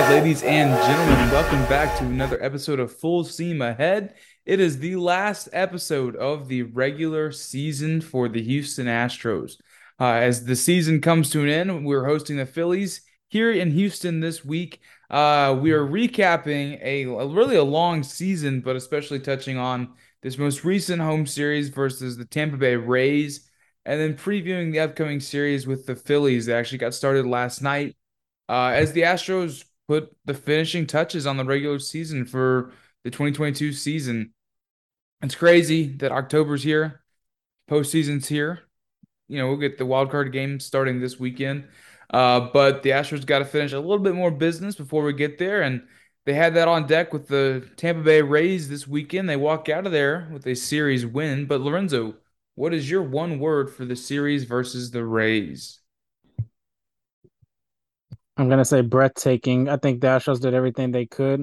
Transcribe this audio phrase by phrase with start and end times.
[0.00, 4.14] right, ladies and gentlemen, welcome back to another episode of Full Seam Ahead.
[4.44, 9.52] It is the last episode of the regular season for the Houston Astros.
[10.00, 14.18] Uh, as the season comes to an end, we're hosting the Phillies here in Houston
[14.18, 14.80] this week.
[15.10, 19.92] Uh, we are recapping a, a really a long season, but especially touching on
[20.22, 23.48] this most recent home series versus the Tampa Bay Rays,
[23.84, 27.94] and then previewing the upcoming series with the Phillies that actually got started last night.
[28.48, 32.72] Uh, as the Astros put the finishing touches on the regular season for
[33.04, 34.32] the 2022 season.
[35.22, 37.02] It's crazy that October's here,
[37.70, 38.60] postseason's here.
[39.28, 41.68] You know, we'll get the wild card game starting this weekend.
[42.10, 45.38] Uh, but the Astros got to finish a little bit more business before we get
[45.38, 45.62] there.
[45.62, 45.82] And
[46.26, 49.28] they had that on deck with the Tampa Bay Rays this weekend.
[49.28, 51.46] They walk out of there with a series win.
[51.46, 52.14] But Lorenzo,
[52.54, 55.80] what is your one word for the series versus the Rays?
[58.36, 59.68] I'm gonna say breathtaking.
[59.68, 61.42] I think the Astros did everything they could.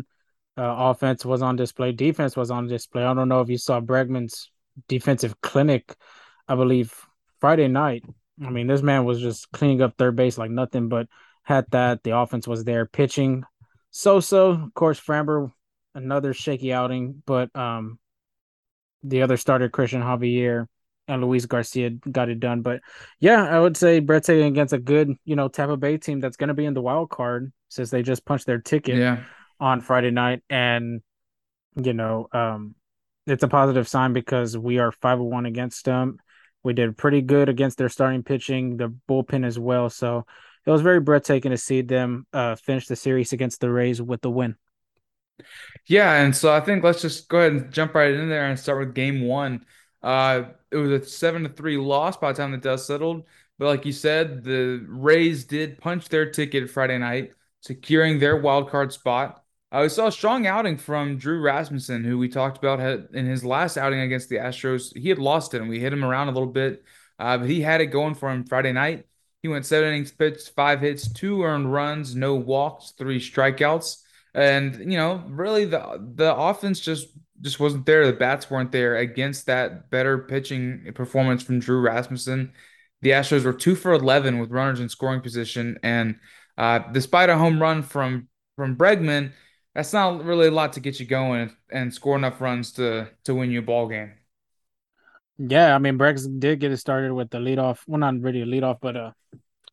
[0.57, 1.93] Uh, offense was on display.
[1.93, 3.03] Defense was on display.
[3.03, 4.51] I don't know if you saw Bregman's
[4.87, 5.95] defensive clinic.
[6.47, 6.93] I believe
[7.39, 8.03] Friday night.
[8.43, 11.07] I mean, this man was just cleaning up third base like nothing, but
[11.43, 12.03] had that.
[12.03, 12.85] The offense was there.
[12.85, 13.43] Pitching,
[13.91, 14.51] so-so.
[14.51, 15.51] Of course, Framber,
[15.95, 17.99] another shaky outing, but um,
[19.03, 20.67] the other starter, Christian Javier,
[21.11, 22.61] and Luis Garcia got it done.
[22.61, 22.81] But
[23.19, 26.47] yeah, I would say breathtaking against a good, you know, Tampa Bay team that's going
[26.47, 29.23] to be in the wild card since they just punched their ticket Yeah.
[29.59, 30.41] on Friday night.
[30.49, 31.01] And,
[31.75, 32.75] you know, um,
[33.27, 36.17] it's a positive sign because we are 5 1 against them.
[36.63, 39.89] We did pretty good against their starting pitching, the bullpen as well.
[39.89, 40.25] So
[40.65, 44.21] it was very breathtaking to see them uh, finish the series against the Rays with
[44.21, 44.55] the win.
[45.87, 48.59] Yeah, and so I think let's just go ahead and jump right in there and
[48.59, 49.65] start with game one.
[50.03, 53.23] Uh, it was a seven to three loss by the time the dust settled.
[53.59, 58.69] But like you said, the Rays did punch their ticket Friday night, securing their wild
[58.69, 59.43] card spot.
[59.71, 63.25] Uh, we saw a strong outing from Drew Rasmussen, who we talked about had in
[63.25, 64.97] his last outing against the Astros.
[64.97, 66.83] He had lost it, and we hit him around a little bit,
[67.19, 69.05] uh, but he had it going for him Friday night.
[69.41, 74.01] He went seven innings pitched, five hits, two earned runs, no walks, three strikeouts,
[74.33, 77.07] and you know, really the the offense just
[77.41, 78.05] just wasn't there.
[78.05, 82.53] The bats weren't there against that better pitching performance from Drew Rasmussen.
[83.01, 85.77] The Astros were two for 11 with runners in scoring position.
[85.83, 86.17] And
[86.57, 89.31] uh, despite a home run from from Bregman,
[89.73, 93.35] that's not really a lot to get you going and score enough runs to to
[93.35, 94.13] win you a ball game.
[95.37, 97.79] Yeah, I mean, Brex did get it started with the leadoff.
[97.87, 99.11] Well, not really a leadoff, but uh,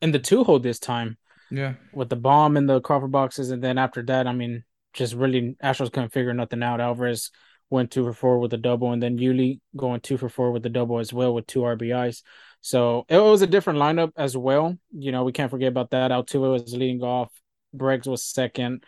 [0.01, 1.19] in the two hole this time
[1.51, 1.75] Yeah.
[1.93, 4.65] with the bomb in the Crawford boxes, and then after that, I mean,
[4.95, 6.81] just really Astros couldn't figure nothing out.
[6.81, 7.31] Alvarez
[7.71, 10.65] went two for four with a double, and then Yuli going two for four with
[10.67, 12.23] a double as well with two RBIs.
[12.61, 14.77] So it was a different lineup as well.
[14.91, 16.11] You know, we can't forget about that.
[16.11, 17.31] Altuve was leading off.
[17.73, 18.85] Breggs was second.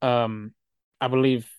[0.00, 0.54] Um,
[1.00, 1.50] I believe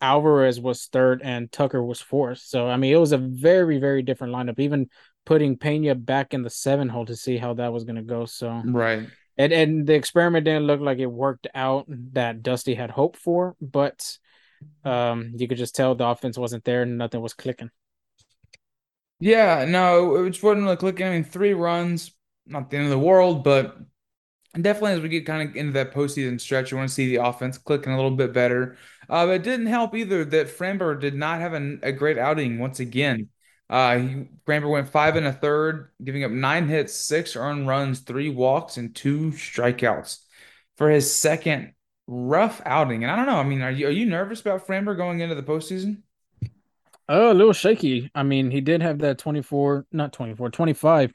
[0.00, 2.38] Alvarez was third and Tucker was fourth.
[2.38, 4.58] So I mean, it was a very, very different lineup.
[4.58, 4.88] Even
[5.24, 8.24] putting Pena back in the seven hole to see how that was going to go.
[8.26, 9.06] So Right.
[9.36, 13.56] and and the experiment didn't look like it worked out that Dusty had hoped for,
[13.60, 14.18] but
[14.84, 17.70] um, you could just tell the offense wasn't there and nothing was clicking.
[19.20, 21.06] Yeah, no, it just wasn't really clicking.
[21.06, 22.12] I mean, three runs,
[22.46, 23.76] not the end of the world, but
[24.60, 27.24] definitely as we get kind of into that postseason stretch, you want to see the
[27.24, 28.76] offense clicking a little bit better.
[29.08, 32.80] Uh, it didn't help either that Framber did not have an, a great outing once
[32.80, 33.28] again.
[33.70, 38.30] Uh, Framber went five and a third, giving up nine hits, six earned runs, three
[38.30, 40.18] walks, and two strikeouts
[40.76, 41.73] for his second
[42.06, 43.02] rough outing.
[43.02, 43.36] And I don't know.
[43.36, 46.02] I mean, are you are you nervous about Framber going into the postseason?
[47.08, 48.10] Oh, a little shaky.
[48.14, 51.12] I mean, he did have that 24, not 24, 25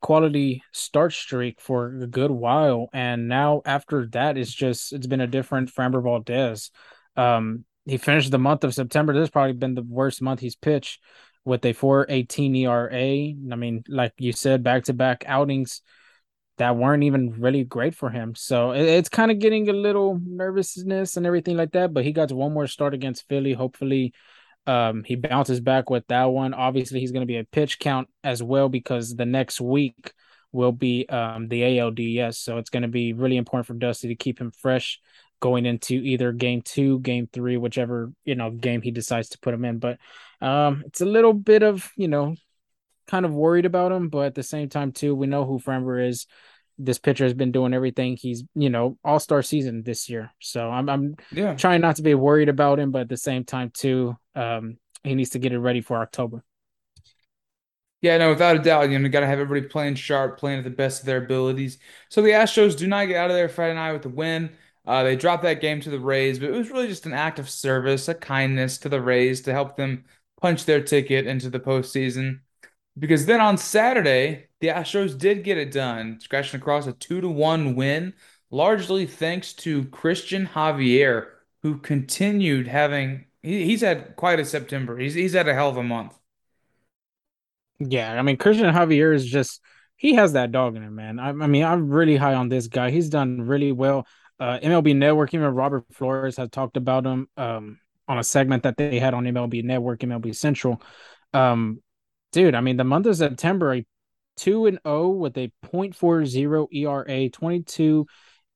[0.00, 2.88] quality start streak for a good while.
[2.92, 6.70] And now after that, it's just, it's been a different Framber Valdez.
[7.16, 9.12] Um, he finished the month of September.
[9.12, 11.00] This has probably been the worst month he's pitched
[11.44, 12.92] with a 418 ERA.
[12.92, 15.82] I mean, like you said, back to back outings
[16.58, 18.34] that weren't even really great for him.
[18.34, 21.92] So it, it's kind of getting a little nervousness and everything like that.
[21.92, 23.52] But he got one more start against Philly.
[23.52, 24.12] Hopefully,
[24.66, 26.54] um, he bounces back with that one.
[26.54, 30.12] Obviously, he's going to be a pitch count as well because the next week
[30.52, 32.36] will be um, the ALDS.
[32.36, 35.00] So it's going to be really important for Dusty to keep him fresh
[35.40, 39.54] going into either game two, game three, whichever you know game he decides to put
[39.54, 39.78] him in.
[39.78, 39.98] But
[40.40, 42.36] um, it's a little bit of you know
[43.06, 46.08] kind of worried about him, but at the same time too, we know who Framber
[46.08, 46.26] is.
[46.78, 48.16] This pitcher has been doing everything.
[48.16, 51.58] He's you know all star season this year, so I'm I'm Yeah.
[51.58, 55.14] trying not to be worried about him, but at the same time too, um, he
[55.14, 56.44] needs to get it ready for October.
[58.00, 60.64] Yeah, no, without a doubt, you know, got to have everybody playing sharp, playing at
[60.64, 61.78] the best of their abilities.
[62.08, 64.50] So the Astros do not get out of there Friday night with a win.
[64.84, 67.38] Uh, they dropped that game to the Rays, but it was really just an act
[67.38, 70.04] of service, a kindness to the Rays to help them
[70.40, 72.40] punch their ticket into the postseason.
[72.98, 77.28] Because then on Saturday, the Astros did get it done, scratching across a two to
[77.28, 78.14] one win,
[78.48, 81.26] largely thanks to Christian Javier,
[81.62, 84.96] who continued having he, he's had quite a September.
[84.96, 86.16] He's he's had a hell of a month.
[87.80, 89.60] Yeah, I mean Christian Javier is just
[89.96, 91.18] he has that dog in him, man.
[91.18, 92.92] I, I mean, I'm really high on this guy.
[92.92, 94.06] He's done really well.
[94.38, 98.76] Uh, MLB Network, even Robert Flores has talked about him um, on a segment that
[98.76, 100.80] they had on MLB Network, MLB Central.
[101.32, 101.82] Um,
[102.32, 103.86] dude, I mean, the month of September, a
[104.36, 108.06] 2 and 0 with a 0.40 ERA, 22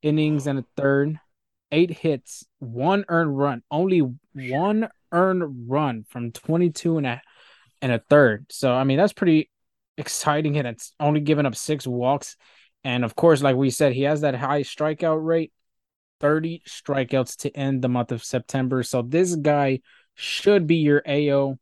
[0.03, 1.19] innings and a third,
[1.73, 4.03] eight hits, one earned run, only
[4.35, 7.23] one earned run from 22 and a,
[7.83, 8.47] and a third.
[8.51, 9.51] So, I mean, that's pretty
[9.97, 10.59] exciting.
[10.59, 12.37] And it's only given up six walks.
[12.85, 15.53] And of course, like we said, he has that high strikeout rate
[16.21, 18.83] 30 strikeouts to end the month of September.
[18.83, 19.81] So, this guy
[20.15, 21.59] should be your AL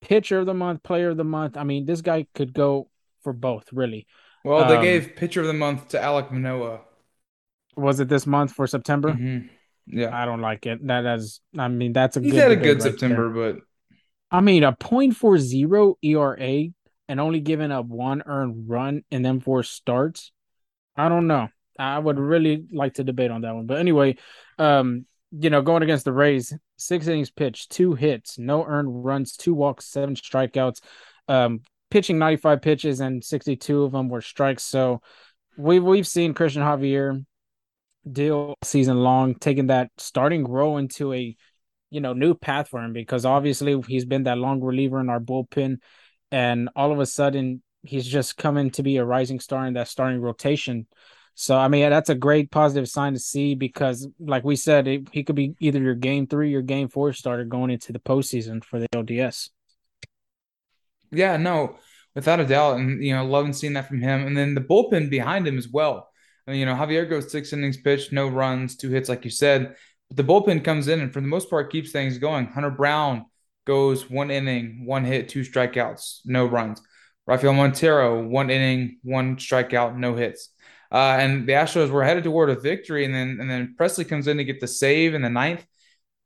[0.00, 1.56] pitcher of the month, player of the month.
[1.56, 2.88] I mean, this guy could go
[3.26, 4.06] for both, really.
[4.44, 6.82] Well, they um, gave pitcher of the month to Alek Manoah.
[7.76, 9.10] Was it this month for September?
[9.10, 9.48] Mm-hmm.
[9.88, 10.86] Yeah, I don't like it.
[10.86, 13.54] That is, I mean, that's a he's had a good right September, there.
[13.54, 13.62] but
[14.30, 16.68] I mean, a .40 ERA
[17.08, 20.30] and only giving up one earned run in them four starts.
[20.96, 21.48] I don't know.
[21.76, 23.66] I would really like to debate on that one.
[23.66, 24.18] But anyway,
[24.56, 29.36] um, you know, going against the Rays, six innings pitched, two hits, no earned runs,
[29.36, 30.80] two walks, seven strikeouts.
[31.26, 34.64] Um, pitching 95 pitches and 62 of them were strikes.
[34.64, 35.00] So
[35.56, 37.24] we've we've seen Christian Javier
[38.10, 41.36] deal season long, taking that starting role into a
[41.90, 45.20] you know new path for him because obviously he's been that long reliever in our
[45.20, 45.78] bullpen,
[46.30, 49.88] and all of a sudden he's just coming to be a rising star in that
[49.88, 50.86] starting rotation.
[51.34, 55.08] So I mean that's a great positive sign to see because, like we said, it,
[55.12, 58.64] he could be either your game three or game four starter going into the postseason
[58.64, 59.50] for the LDS.
[61.10, 61.76] Yeah, no,
[62.14, 65.10] without a doubt, and you know, loving seeing that from him, and then the bullpen
[65.10, 66.10] behind him as well.
[66.46, 69.30] I mean, you know, Javier goes six innings pitched, no runs, two hits, like you
[69.30, 69.74] said.
[70.08, 72.46] But the bullpen comes in and for the most part keeps things going.
[72.46, 73.26] Hunter Brown
[73.66, 76.80] goes one inning, one hit, two strikeouts, no runs.
[77.26, 80.50] Rafael Montero, one inning, one strikeout, no hits.
[80.92, 84.28] Uh, and the Astros were headed toward a victory, and then and then Pressly comes
[84.28, 85.66] in to get the save in the ninth,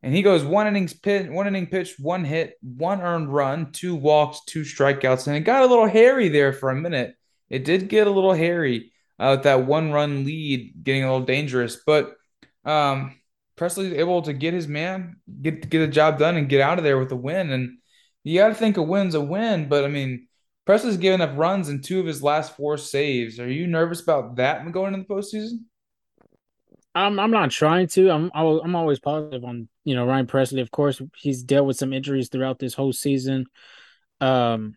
[0.03, 3.95] and he goes one innings pitch, one inning pitch, one hit, one earned run, two
[3.95, 7.15] walks, two strikeouts, and it got a little hairy there for a minute.
[7.51, 11.27] It did get a little hairy uh, with that one run lead getting a little
[11.27, 12.15] dangerous, but
[12.65, 13.17] um,
[13.57, 16.85] Pressly's able to get his man, get get a job done, and get out of
[16.85, 17.51] there with a win.
[17.51, 17.79] And
[18.25, 20.29] you got to think a win's a win, but I mean
[20.67, 23.39] Pressly's given up runs in two of his last four saves.
[23.39, 25.65] Are you nervous about that going into the postseason?
[26.95, 28.11] I'm I'm not trying to.
[28.11, 31.93] I'm I'm always positive on you know Ryan Pressly, Of course, he's dealt with some
[31.93, 33.47] injuries throughout this whole season.
[34.21, 34.77] Um,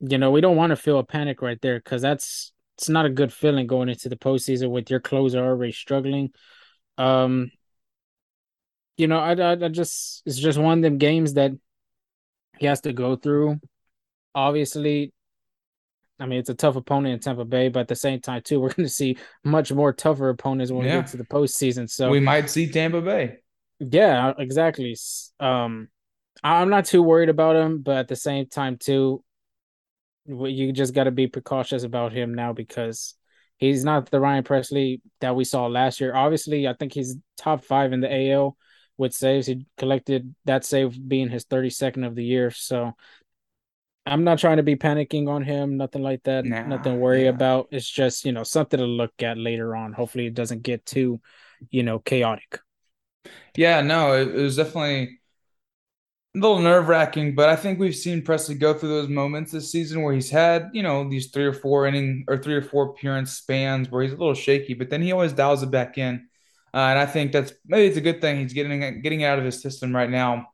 [0.00, 3.06] you know we don't want to feel a panic right there because that's it's not
[3.06, 6.30] a good feeling going into the postseason with your closer already struggling.
[6.96, 7.50] Um,
[8.96, 11.52] you know I, I I just it's just one of them games that
[12.58, 13.60] he has to go through.
[14.34, 15.12] Obviously,
[16.20, 18.60] I mean, it's a tough opponent in Tampa Bay, but at the same time, too,
[18.60, 20.96] we're going to see much more tougher opponents when yeah.
[20.96, 21.88] we get to the postseason.
[21.88, 23.38] So we might see Tampa Bay.
[23.80, 24.96] Yeah, exactly.
[25.38, 25.88] Um,
[26.42, 29.22] I'm not too worried about him, but at the same time, too,
[30.26, 33.14] you just got to be precautious about him now because
[33.56, 36.14] he's not the Ryan Pressly that we saw last year.
[36.14, 38.56] Obviously, I think he's top five in the AL
[38.96, 39.46] with saves.
[39.46, 42.50] He collected that save being his 32nd of the year.
[42.50, 42.94] So
[44.04, 47.24] I'm not trying to be panicking on him, nothing like that, nah, nothing to worry
[47.24, 47.30] yeah.
[47.30, 47.68] about.
[47.70, 49.92] It's just, you know, something to look at later on.
[49.92, 51.20] Hopefully it doesn't get too,
[51.70, 52.60] you know, chaotic.
[53.56, 55.18] Yeah, no, it, it was definitely
[56.36, 59.72] a little nerve wracking, but I think we've seen Pressly go through those moments this
[59.72, 62.90] season where he's had, you know, these three or four inning or three or four
[62.90, 66.28] appearance spans where he's a little shaky, but then he always dials it back in.
[66.74, 69.44] Uh, and I think that's maybe it's a good thing he's getting getting out of
[69.44, 70.48] his system right now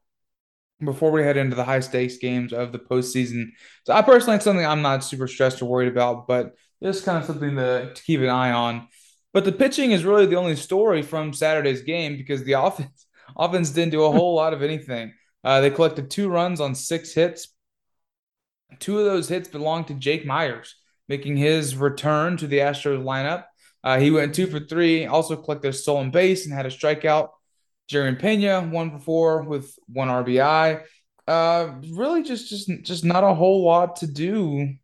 [0.85, 3.47] before we head into the high stakes games of the postseason.
[3.87, 7.19] So I personally, it's something I'm not super stressed or worried about, but just kind
[7.19, 8.89] of something to, to keep an eye on.
[9.35, 13.71] But the pitching is really the only story from Saturday's game because the offense offense
[13.71, 15.13] didn't do a whole lot of anything.
[15.43, 17.49] Uh, they collected two runs on six hits.
[18.79, 20.77] Two of those hits belonged to Jake Meyers,
[21.09, 23.45] making his return to the Astros lineup.
[23.83, 27.29] Uh, he went two for three, also collected a stolen base and had a strikeout.
[27.89, 30.83] Jeremy Pena, one for four with one RBI.
[31.27, 34.75] Uh, really just just just not a whole lot to do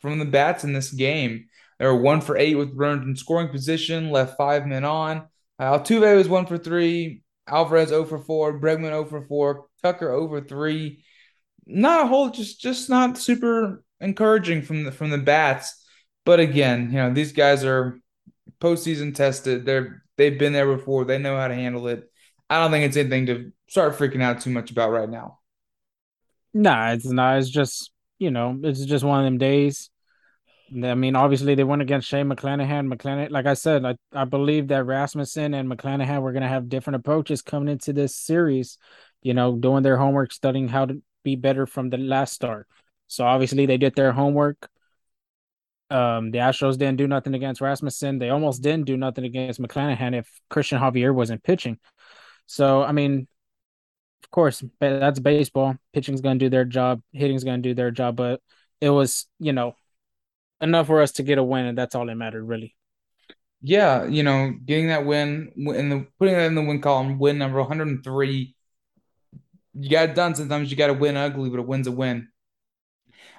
[0.00, 1.46] from the bats in this game.
[1.78, 5.28] They were one for eight with runners in scoring position, left five men on.
[5.58, 7.22] Uh, Altuve was one for three.
[7.46, 8.60] Alvarez 0 for 4.
[8.60, 9.66] Bregman 0 for 4.
[9.82, 11.02] Tucker over 3.
[11.66, 15.82] Not a whole, just just not super encouraging from the from the bats.
[16.24, 17.98] But again, you know, these guys are
[18.60, 19.64] postseason tested.
[19.64, 21.04] They're they've been there before.
[21.04, 22.10] They know how to handle it.
[22.50, 25.38] I don't think it's anything to start freaking out too much about right now.
[26.52, 27.38] Nah, it's not.
[27.38, 29.90] It's just you know, it's just one of them days.
[30.82, 32.92] I mean, obviously they went against Shane McClanahan.
[32.92, 36.68] McClanahan, like I said, I, I believe that Rasmussen and McClanahan were going to have
[36.68, 38.78] different approaches coming into this series.
[39.22, 42.66] You know, doing their homework, studying how to be better from the last start.
[43.06, 44.68] So obviously they did their homework.
[45.90, 48.18] Um, the Astros didn't do nothing against Rasmussen.
[48.18, 51.78] They almost didn't do nothing against McClanahan if Christian Javier wasn't pitching.
[52.46, 53.28] So I mean,
[54.24, 55.76] of course, that's baseball.
[55.92, 57.02] Pitching's going to do their job.
[57.12, 58.16] Hitting's going to do their job.
[58.16, 58.40] But
[58.80, 59.76] it was, you know,
[60.60, 62.74] enough for us to get a win, and that's all that mattered, really.
[63.66, 67.38] Yeah, you know, getting that win and the putting that in the win column, win
[67.38, 68.54] number 103.
[69.72, 70.34] You got it done.
[70.34, 72.28] Sometimes you got to win ugly, but a win's a win.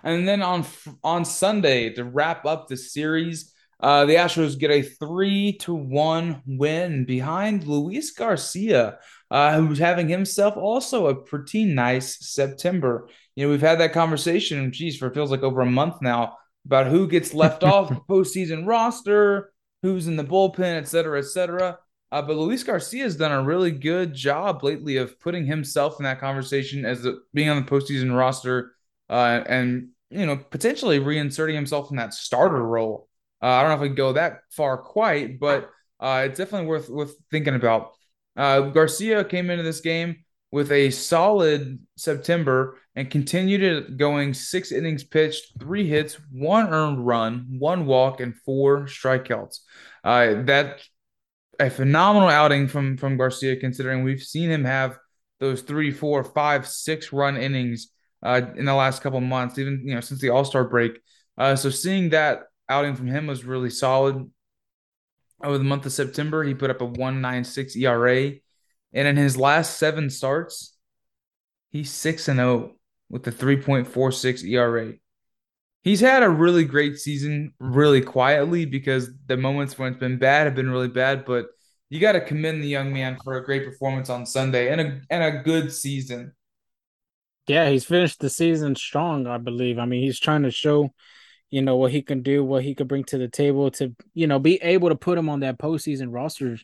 [0.04, 0.66] And then on
[1.04, 6.42] on Sunday to wrap up the series, uh, the Astros get a three to one
[6.48, 8.98] win behind Luis Garcia,
[9.30, 13.10] uh, who's having himself also a pretty nice September.
[13.36, 16.88] You know, we've had that conversation, geez, for feels like over a month now about
[16.88, 21.80] who gets left off the postseason roster, who's in the bullpen, et cetera, et cetera.
[22.12, 26.04] Uh, but Luis Garcia has done a really good job lately of putting himself in
[26.04, 28.74] that conversation as a, being on the postseason roster
[29.10, 33.08] uh, and you know potentially reinserting himself in that starter role.
[33.42, 35.70] Uh, I don't know if we can go that far quite, but
[36.00, 37.92] uh, it's definitely worth worth thinking about.
[38.36, 40.25] Uh, Garcia came into this game
[40.56, 47.58] with a solid September and continued going six innings pitched, three hits, one earned run,
[47.60, 49.60] one walk, and four strikeouts.
[50.02, 50.80] Uh, that
[51.60, 54.98] a phenomenal outing from from Garcia, considering we've seen him have
[55.42, 57.92] those three, four, five, six run innings
[58.24, 61.02] uh, in the last couple months, even you know since the All Star break.
[61.38, 64.32] Uh, so seeing that outing from him was really solid.
[65.44, 68.36] Over the month of September, he put up a 196 ERA,
[68.96, 70.76] and in his last seven starts,
[71.72, 72.76] he's six and zero oh
[73.10, 74.94] with a 3.46 ERA.
[75.84, 80.46] He's had a really great season, really quietly, because the moments when it's been bad
[80.46, 81.26] have been really bad.
[81.26, 81.46] But
[81.90, 85.02] you got to commend the young man for a great performance on Sunday and a
[85.12, 86.34] and a good season.
[87.48, 89.78] Yeah, he's finished the season strong, I believe.
[89.78, 90.90] I mean, he's trying to show,
[91.52, 94.26] you know, what he can do, what he could bring to the table to, you
[94.26, 96.58] know, be able to put him on that postseason roster.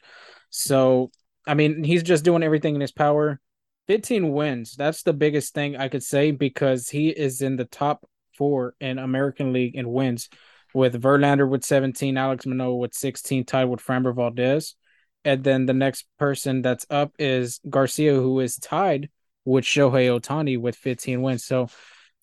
[0.49, 1.11] So,
[1.47, 3.39] I mean, he's just doing everything in his power.
[3.87, 4.75] 15 wins.
[4.75, 8.07] That's the biggest thing I could say because he is in the top
[8.37, 10.29] four in American League in wins
[10.73, 14.75] with Verlander with 17, Alex Manoah with 16, tied with Framber Valdez.
[15.23, 19.09] And then the next person that's up is Garcia, who is tied
[19.45, 21.45] with Shohei Ohtani with 15 wins.
[21.45, 21.67] So,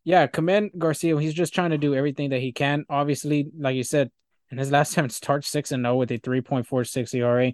[0.04, 1.18] yeah, commend Garcia.
[1.20, 2.84] He's just trying to do everything that he can.
[2.88, 4.10] Obviously, like you said,
[4.50, 7.52] in his last time starts 6 and 0 with a 3.46 ERA.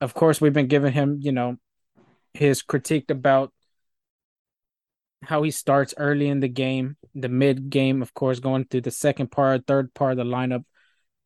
[0.00, 1.56] Of course, we've been giving him, you know,
[2.34, 3.52] his critique about
[5.22, 8.90] how he starts early in the game, the mid game, of course, going through the
[8.90, 10.64] second part, third part of the lineup,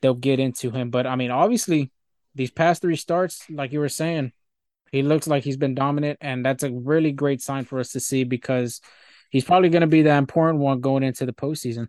[0.00, 0.90] they'll get into him.
[0.90, 1.90] But I mean, obviously,
[2.34, 4.32] these past three starts, like you were saying,
[4.90, 8.00] he looks like he's been dominant, and that's a really great sign for us to
[8.00, 8.80] see because
[9.30, 11.88] he's probably going to be the important one going into the postseason.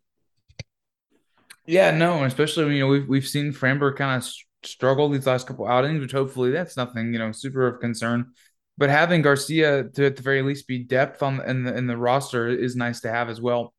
[1.65, 4.29] Yeah, no, especially you know we've we've seen Framber kind of
[4.65, 8.31] struggle these last couple outings, which hopefully that's nothing you know super of concern.
[8.77, 11.97] But having Garcia to at the very least be depth on in the in the
[11.97, 13.73] roster is nice to have as well.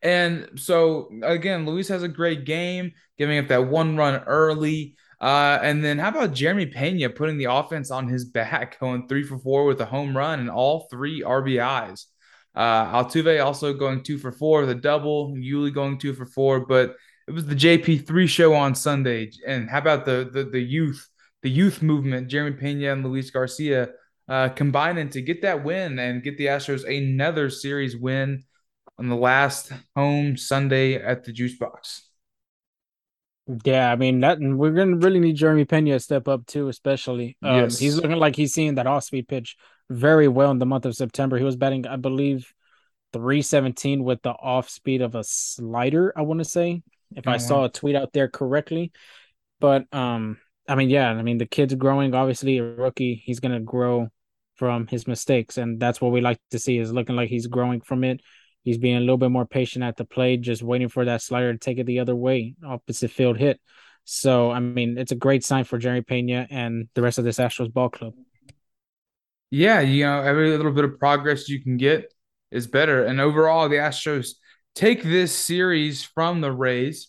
[0.00, 4.96] And so again, Luis has a great game, giving up that one run early.
[5.20, 9.24] Uh, and then how about Jeremy Pena putting the offense on his back, going three
[9.24, 12.06] for four with a home run and all three RBIs.
[12.54, 15.34] Uh, Altuve also going two for four with a double.
[15.34, 16.96] Yuli going two for four, but
[17.28, 19.30] it was the JP3 show on Sunday.
[19.46, 21.08] And how about the the, the youth,
[21.42, 23.90] the youth movement, Jeremy Pena and Luis Garcia
[24.28, 28.44] uh, combining to get that win and get the Astros another series win
[28.98, 32.08] on the last home Sunday at the Juice Box.
[33.64, 37.36] Yeah, I mean that we're gonna really need Jeremy Pena to step up too, especially.
[37.42, 37.78] Um, yes.
[37.78, 39.56] he's looking like he's seeing that off speed pitch
[39.90, 41.38] very well in the month of September.
[41.38, 42.52] He was batting, I believe,
[43.12, 46.82] 317 with the off speed of a slider, I want to say,
[47.16, 48.92] if oh, I saw a tweet out there correctly.
[49.60, 50.38] But um,
[50.68, 54.08] I mean, yeah, I mean the kid's growing, obviously a rookie, he's gonna grow
[54.56, 57.80] from his mistakes, and that's what we like to see is looking like he's growing
[57.80, 58.20] from it.
[58.64, 61.52] He's being a little bit more patient at the plate, just waiting for that slider
[61.52, 63.60] to take it the other way, opposite field hit.
[64.04, 67.38] So I mean, it's a great sign for Jerry Pena and the rest of this
[67.38, 68.14] Astros ball club.
[69.50, 72.12] Yeah, you know, every little bit of progress you can get
[72.50, 73.04] is better.
[73.04, 74.32] And overall, the Astros
[74.74, 77.08] take this series from the Rays,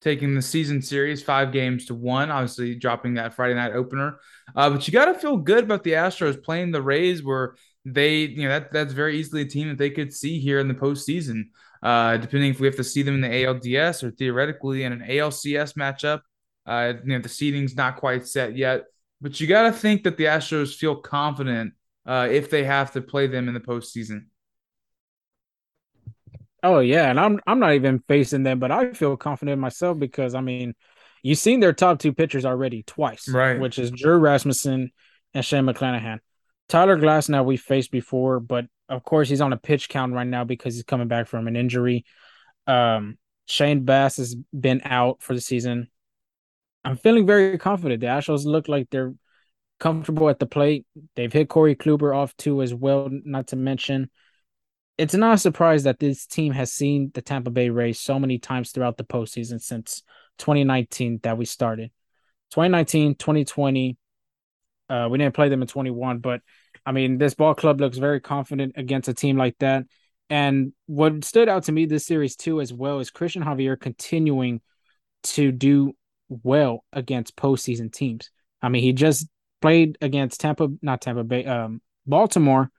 [0.00, 4.18] taking the season series five games to one, obviously dropping that Friday night opener.
[4.54, 8.20] Uh, but you got to feel good about the Astros playing the Rays, where they,
[8.20, 10.74] you know, that that's very easily a team that they could see here in the
[10.74, 11.44] postseason.
[11.82, 15.00] Uh, depending if we have to see them in the ALDS or theoretically in an
[15.00, 16.20] ALCS matchup.
[16.64, 18.84] Uh, you know, the seating's not quite set yet,
[19.20, 21.74] but you got to think that the Astros feel confident
[22.04, 24.24] uh, if they have to play them in the postseason.
[26.66, 30.34] Oh yeah, and I'm I'm not even facing them, but I feel confident myself because
[30.34, 30.74] I mean,
[31.22, 33.60] you've seen their top two pitchers already twice, right?
[33.60, 34.90] Which is Drew Rasmussen
[35.32, 36.18] and Shane McClanahan.
[36.68, 40.42] Tyler Glasnow we faced before, but of course he's on a pitch count right now
[40.42, 42.04] because he's coming back from an injury.
[42.66, 45.86] Um, Shane Baz has been out for the season.
[46.84, 48.00] I'm feeling very confident.
[48.00, 49.14] The Astros look like they're
[49.78, 50.84] comfortable at the plate.
[51.14, 53.08] They've hit Corey Kluber off too as well.
[53.08, 54.10] Not to mention,
[54.98, 58.38] it's not a surprise that this team has seen the Tampa Bay Rays so many
[58.38, 60.02] times throughout the postseason since
[60.38, 61.90] 2019 that we started.
[62.52, 63.96] 2019, 2020.
[64.88, 66.40] Uh, we didn't play them in 21, but
[66.84, 69.84] I mean, this ball club looks very confident against a team like that.
[70.30, 74.60] And what stood out to me this series too, as well, is Christian Javier continuing
[75.24, 75.92] to do
[76.28, 78.30] well against postseason teams.
[78.62, 79.28] I mean, he just
[79.60, 82.70] played against Tampa, not Tampa Bay, um, Baltimore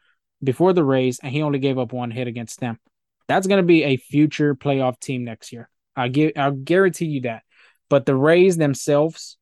[0.43, 2.79] before the Rays, and he only gave up one hit against them.
[3.27, 5.69] That's going to be a future playoff team next year.
[5.95, 7.43] I give, I'll guarantee you that.
[7.89, 9.37] But the Rays themselves,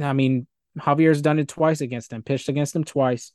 [0.00, 0.46] I mean,
[0.78, 3.32] Javier's done it twice against them, pitched against them twice.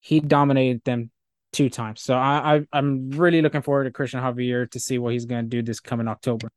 [0.00, 1.10] He dominated them
[1.52, 2.02] two times.
[2.02, 5.44] So I, I I'm really looking forward to Christian Javier to see what he's going
[5.44, 6.48] to do this coming October.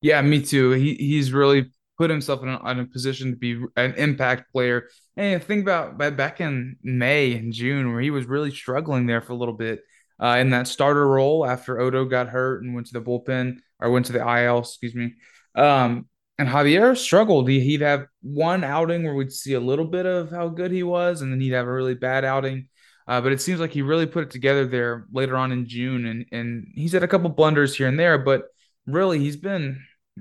[0.00, 0.72] Yeah, me too.
[0.72, 1.70] He he's really
[2.02, 4.88] put himself in a, in a position to be an impact player.
[5.16, 9.34] And think about back in May and June where he was really struggling there for
[9.34, 9.84] a little bit
[10.20, 13.92] uh, in that starter role after Odo got hurt and went to the bullpen or
[13.92, 15.14] went to the IL, excuse me.
[15.54, 16.06] Um,
[16.40, 17.48] and Javier struggled.
[17.48, 20.82] He, he'd have one outing where we'd see a little bit of how good he
[20.82, 22.66] was, and then he'd have a really bad outing.
[23.06, 26.06] Uh, but it seems like he really put it together there later on in June,
[26.06, 28.46] and and he's had a couple blunders here and there, but
[28.86, 29.80] really he's been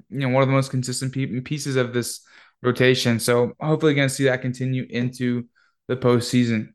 [0.09, 2.21] you know one of the most consistent pieces of this
[2.61, 3.19] rotation.
[3.19, 5.45] So hopefully, going to see that continue into
[5.87, 6.69] the postseason.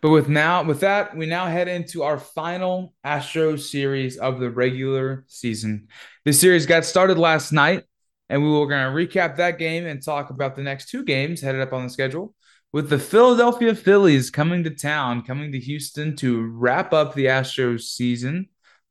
[0.00, 4.50] But with now, with that, we now head into our final Astro series of the
[4.50, 5.88] regular season.
[6.24, 7.84] This series got started last night,
[8.28, 11.40] and we were going to recap that game and talk about the next two games
[11.40, 12.34] headed up on the schedule.
[12.72, 17.82] With the Philadelphia Phillies coming to town, coming to Houston to wrap up the Astros
[17.82, 18.48] season.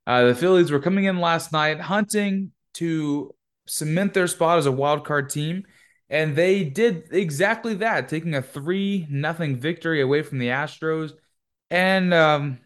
[0.08, 3.34] Uh, the Phillies were coming in last night hunting to
[3.68, 5.66] cement their spot as a wild card team.
[6.10, 11.14] And they did exactly that, taking a three nothing victory away from the Astros.
[11.72, 12.60] And um,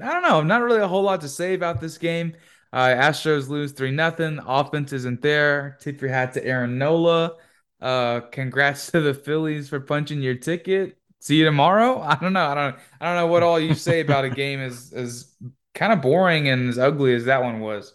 [0.00, 2.34] I don't know, not really a whole lot to say about this game.
[2.72, 4.38] Uh, Astros lose three nothing.
[4.46, 5.78] Offense isn't there.
[5.80, 7.32] Tip your hat to Aaron Nola.
[7.80, 10.96] Uh, congrats to the Phillies for punching your ticket.
[11.18, 12.00] See you tomorrow.
[12.02, 12.46] I don't know.
[12.46, 12.76] I don't.
[13.00, 15.34] I don't know what all you say about a game is is
[15.74, 17.94] kind of boring and as ugly as that one was.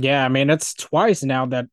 [0.00, 1.66] Yeah, I mean it's twice now that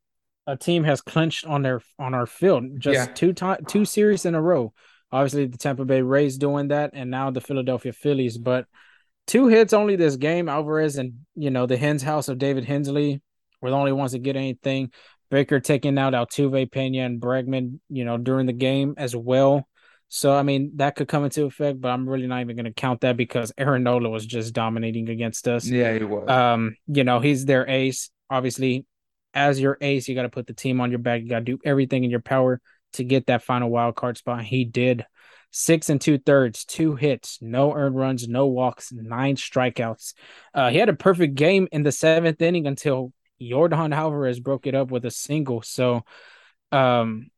[0.46, 2.80] a team has clinched on their on our field.
[2.80, 3.14] Just yeah.
[3.14, 4.74] two time two series in a row.
[5.12, 8.38] Obviously, the Tampa Bay Rays doing that, and now the Philadelphia Phillies.
[8.38, 8.66] But
[9.26, 10.50] two hits only this game.
[10.50, 13.22] Alvarez and you know the Hens house of David Hensley
[13.62, 14.92] were the only ones to get anything.
[15.32, 19.69] Baker taking out Altuve, Pena, and Bregman, you know, during the game as well.
[20.10, 22.74] So I mean that could come into effect, but I'm really not even going to
[22.74, 25.66] count that because Aaron Nola was just dominating against us.
[25.66, 26.28] Yeah, he was.
[26.28, 28.10] Um, you know, he's their ace.
[28.30, 28.86] Obviously,
[29.34, 31.22] as your ace, you got to put the team on your back.
[31.22, 32.60] You got to do everything in your power
[32.94, 34.44] to get that final wild card spot.
[34.44, 35.06] He did.
[35.52, 40.14] Six and two thirds, two hits, no earned runs, no walks, nine strikeouts.
[40.54, 44.76] Uh, he had a perfect game in the seventh inning until Jordan Alvarez broke it
[44.76, 45.64] up with a single.
[45.64, 46.04] So,
[46.72, 47.32] um,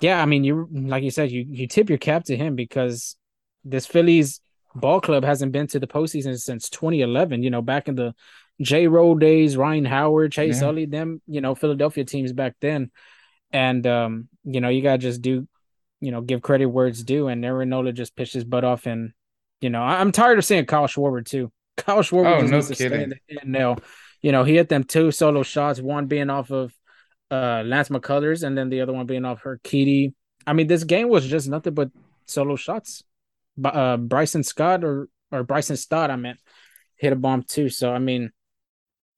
[0.00, 3.16] yeah, I mean, you like you said, you you tip your cap to him because
[3.64, 4.40] this Phillies
[4.74, 7.42] ball club hasn't been to the postseason since 2011.
[7.42, 8.14] You know, back in the
[8.60, 8.86] J.
[8.88, 10.86] Roll days, Ryan Howard, Chase yeah.
[10.88, 12.90] Them, you know, Philadelphia teams back then.
[13.50, 15.48] And um, you know, you gotta just do,
[16.00, 17.28] you know, give credit where it's due.
[17.28, 19.12] And Aaron Nola just pitched his butt off, and
[19.60, 21.50] you know, I'm tired of seeing Kyle Schwarber too.
[21.76, 23.14] Kyle Schwarber oh, no kidding.
[23.44, 23.76] No,
[24.20, 26.72] you know, he hit them two solo shots, one being off of
[27.30, 30.14] uh, Lance McCullers, and then the other one being off Urquidy.
[30.46, 31.90] I mean, this game was just nothing but
[32.26, 33.02] solo shots.
[33.56, 36.38] But uh, Bryson Scott or or Bryson Stott, I meant,
[36.96, 37.68] hit a bomb too.
[37.68, 38.30] So I mean,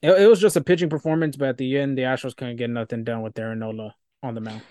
[0.03, 2.71] it, it was just a pitching performance, but at the end, the Astros couldn't get
[2.71, 4.63] nothing done with Aaron Nola on the mound.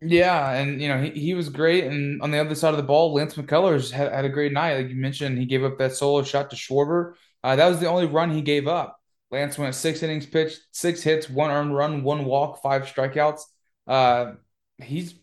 [0.00, 2.82] Yeah, and you know he, he was great, and on the other side of the
[2.82, 4.76] ball, Lance McCullers had, had a great night.
[4.76, 7.14] Like you mentioned, he gave up that solo shot to Schwarber.
[7.42, 9.00] Uh, that was the only run he gave up.
[9.34, 13.40] Lance went six innings pitched, six hits, one earned run, one walk, five strikeouts.
[13.86, 14.34] Uh,
[14.78, 15.14] he's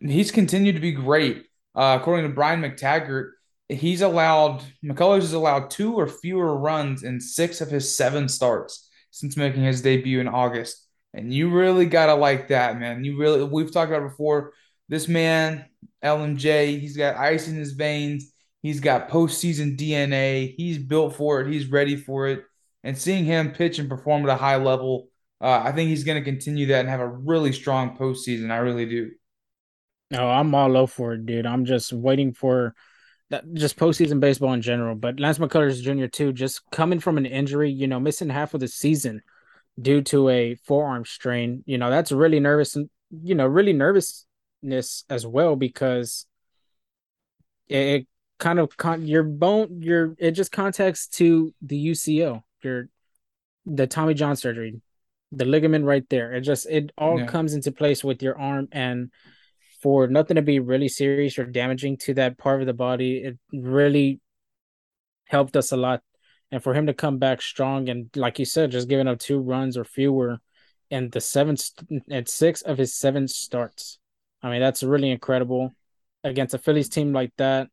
[0.00, 1.44] he's continued to be great.
[1.74, 3.32] Uh, according to Brian McTaggart,
[3.68, 8.88] he's allowed McCullers has allowed two or fewer runs in six of his seven starts
[9.10, 10.86] since making his debut in August.
[11.12, 13.04] And you really gotta like that, man.
[13.04, 14.54] You really we've talked about before.
[14.88, 15.66] This man,
[16.02, 18.32] LMJ, he's got ice in his veins.
[18.62, 20.54] He's got postseason DNA.
[20.56, 21.52] He's built for it.
[21.52, 22.44] He's ready for it.
[22.88, 25.08] And seeing him pitch and perform at a high level,
[25.42, 28.50] uh, I think he's going to continue that and have a really strong postseason.
[28.50, 29.10] I really do.
[30.14, 31.44] Oh, I'm all over for it, dude.
[31.44, 32.74] I'm just waiting for
[33.28, 34.94] that, just postseason baseball in general.
[34.94, 36.06] But Lance McCullers Jr.
[36.06, 39.20] too, just coming from an injury, you know, missing half of the season
[39.78, 41.64] due to a forearm strain.
[41.66, 42.74] You know, that's really nervous
[43.22, 46.24] you know, really nervousness as well because
[47.68, 48.06] it, it
[48.38, 52.88] kind of con- your bone, your it just contacts to the UCL, your
[53.66, 54.80] the Tommy John surgery,
[55.32, 56.32] the ligament right there.
[56.32, 57.26] It just it all yeah.
[57.26, 59.10] comes into place with your arm and
[59.82, 63.38] for nothing to be really serious or damaging to that part of the body, it
[63.52, 64.20] really
[65.26, 66.02] helped us a lot.
[66.50, 69.38] And for him to come back strong and like you said, just giving up two
[69.38, 70.40] runs or fewer
[70.90, 71.56] and the seven
[72.10, 73.98] and six of his seven starts.
[74.42, 75.72] I mean, that's really incredible
[76.24, 77.68] against a Phillies team like that.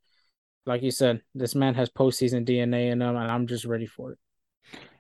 [0.65, 4.13] Like you said, this man has postseason DNA in him, and I'm just ready for
[4.13, 4.17] it.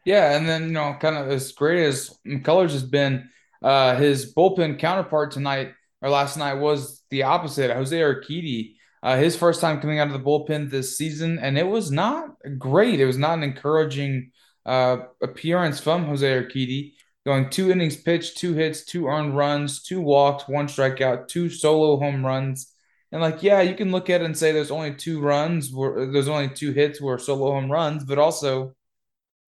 [0.05, 3.29] Yeah, and then you know, kind of as great as McCullers has been,
[3.63, 7.75] uh, his bullpen counterpart tonight or last night was the opposite.
[7.75, 11.67] Jose Urquidy, uh, his first time coming out of the bullpen this season, and it
[11.67, 12.99] was not great.
[12.99, 14.31] It was not an encouraging
[14.65, 16.93] uh, appearance from Jose Urquidy,
[17.25, 21.97] going two innings pitched, two hits, two earned runs, two walks, one strikeout, two solo
[21.97, 22.71] home runs.
[23.11, 26.11] And like, yeah, you can look at it and say there's only two runs, where
[26.11, 28.75] there's only two hits were solo home runs, but also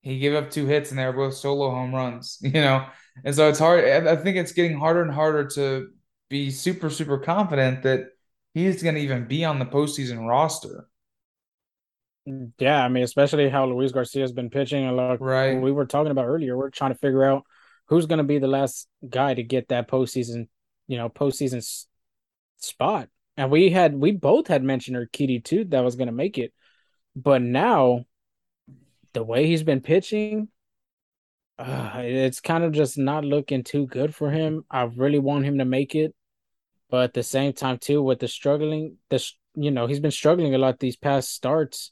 [0.08, 2.86] he gave up two hits and they were both solo home runs, you know.
[3.26, 3.84] And so it's hard.
[3.84, 5.90] I think it's getting harder and harder to
[6.30, 8.10] be super, super confident that
[8.54, 10.88] he's going to even be on the postseason roster.
[12.60, 14.86] Yeah, I mean, especially how Luis Garcia has been pitching.
[14.86, 15.60] And like right.
[15.60, 17.44] we were talking about earlier, we're trying to figure out
[17.88, 20.48] who's going to be the last guy to get that postseason,
[20.88, 21.88] you know, postseason s-
[22.58, 23.10] spot.
[23.36, 26.54] And we had, we both had mentioned Urquidy too that was going to make it.
[27.16, 28.06] But now,
[29.18, 30.48] the way he's been pitching,
[31.58, 34.64] uh, it's kind of just not looking too good for him.
[34.70, 36.14] I really want him to make it,
[36.92, 40.54] but at the same time, too, with the struggling, this you know he's been struggling
[40.54, 41.92] a lot these past starts,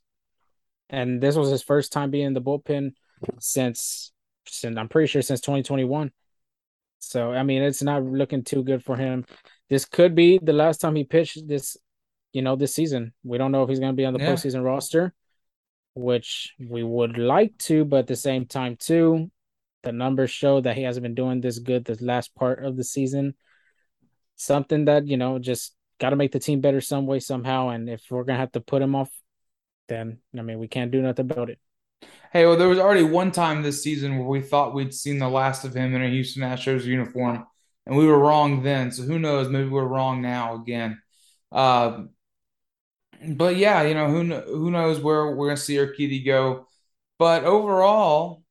[0.92, 2.92] and this was his first time being in the bullpen
[3.40, 4.14] since,
[4.46, 6.12] since I'm pretty sure since 2021.
[7.00, 9.26] So I mean, it's not looking too good for him.
[9.68, 11.76] This could be the last time he pitched this,
[12.34, 13.14] you know, this season.
[13.24, 14.32] We don't know if he's going to be on the yeah.
[14.32, 15.12] postseason roster,
[15.96, 19.32] which we would like to, but at the same time, too,
[19.84, 22.84] the numbers show that he hasn't been doing this good the last part of the
[22.84, 23.34] season.
[24.36, 27.70] Something that, you know, just got to make the team better some way, somehow.
[27.70, 29.10] And if we're going to have to put him off,
[29.88, 31.60] then, I mean, we can't do nothing about it.
[32.34, 35.30] Hey, well, there was already one time this season where we thought we'd seen the
[35.30, 37.46] last of him in a Houston Astros uniform,
[37.86, 38.92] and we were wrong then.
[38.92, 39.48] So who knows?
[39.48, 41.02] Maybe we're wrong now again.
[41.52, 42.04] Uh,
[43.34, 46.68] but yeah, you know, who who knows where we're gonna see Urquidy go.
[47.18, 48.44] But overall,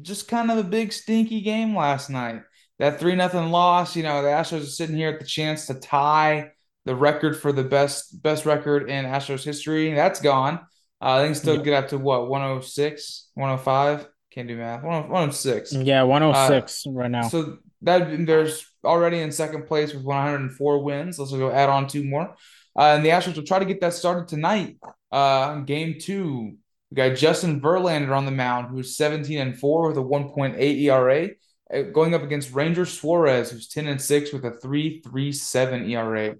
[0.00, 2.42] just kind of a big stinky game last night.
[2.78, 5.74] That three nothing loss, you know, the Astros are sitting here at the chance to
[5.74, 6.52] tie
[6.84, 9.92] the record for the best best record in Astros history.
[9.94, 10.60] That's gone.
[11.00, 11.62] Uh, I think still yeah.
[11.62, 14.08] get up to what 106, 105.
[14.30, 14.82] Can't do math.
[14.82, 15.74] 106.
[15.74, 17.28] Yeah, 106 uh, right now.
[17.28, 21.18] So that there's already in second place with 104 wins.
[21.18, 22.34] Let's go add on two more.
[22.76, 24.78] Uh, and the Astros will try to get that started tonight.
[25.10, 26.56] Uh, game two
[26.92, 31.30] we got Justin Verlander on the mound, who's 17 and 4 with a 1.8 ERA,
[31.72, 36.36] uh, going up against Ranger Suarez, who's 10 and 6 with a 3.37 ERA.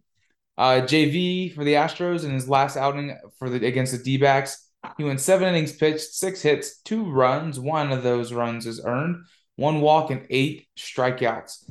[0.59, 4.69] Uh, JV for the Astros in his last outing for the against the D-backs,
[4.99, 7.59] he went seven innings pitched, six hits, two runs.
[7.59, 9.25] One of those runs is earned,
[9.57, 11.71] one walk, and eight strikeouts.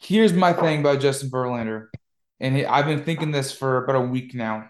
[0.00, 1.86] Here's my thing about Justin Verlander,
[2.40, 4.68] and I've been thinking this for about a week now.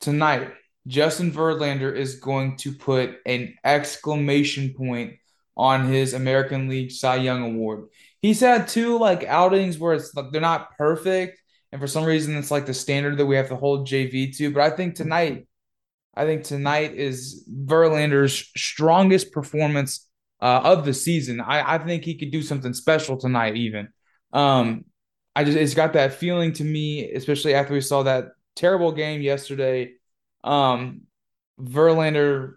[0.00, 0.52] Tonight,
[0.86, 5.14] Justin Verlander is going to put an exclamation point
[5.56, 7.86] on his American League Cy Young Award.
[8.20, 11.40] He's had two like outings where it's like they're not perfect,
[11.72, 14.52] and for some reason it's like the standard that we have to hold JV to.
[14.52, 15.48] But I think tonight,
[16.14, 20.06] I think tonight is Verlander's strongest performance
[20.40, 21.40] uh, of the season.
[21.40, 23.88] I, I think he could do something special tonight, even.
[24.32, 24.84] Um,
[25.36, 29.20] I just it's got that feeling to me, especially after we saw that terrible game
[29.20, 29.92] yesterday.
[30.42, 31.02] Um,
[31.60, 32.54] Verlander,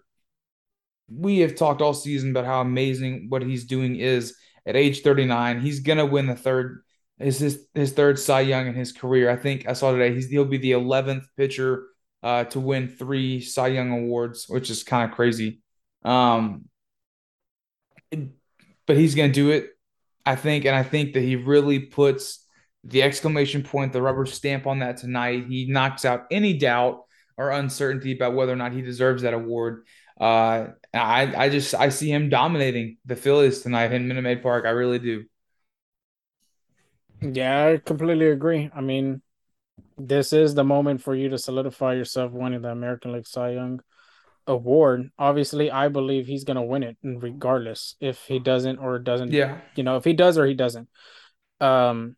[1.10, 5.60] we have talked all season about how amazing what he's doing is at age 39.
[5.60, 6.84] He's gonna win the third
[7.18, 9.30] his his, his third Cy Young in his career.
[9.30, 11.84] I think I saw today he's he'll be the 11th pitcher
[12.24, 15.60] uh, to win three Cy Young awards, which is kind of crazy.
[16.06, 16.70] Um,
[18.86, 19.68] but he's gonna do it,
[20.26, 22.46] I think, and I think that he really puts
[22.84, 25.46] the exclamation point, the rubber stamp on that tonight.
[25.48, 27.04] He knocks out any doubt
[27.38, 29.86] or uncertainty about whether or not he deserves that award.
[30.20, 34.66] Uh, I I just I see him dominating the Phillies tonight in Minute Maid Park.
[34.66, 35.24] I really do.
[37.22, 38.70] Yeah, I completely agree.
[38.74, 39.22] I mean,
[39.98, 43.82] this is the moment for you to solidify yourself winning the American League Cy Young
[44.48, 45.12] award.
[45.20, 49.32] Obviously, I believe he's going to win it regardless if he doesn't or doesn't.
[49.32, 49.60] Yeah.
[49.76, 50.90] You know, if he does or he doesn't.
[51.60, 52.16] Um,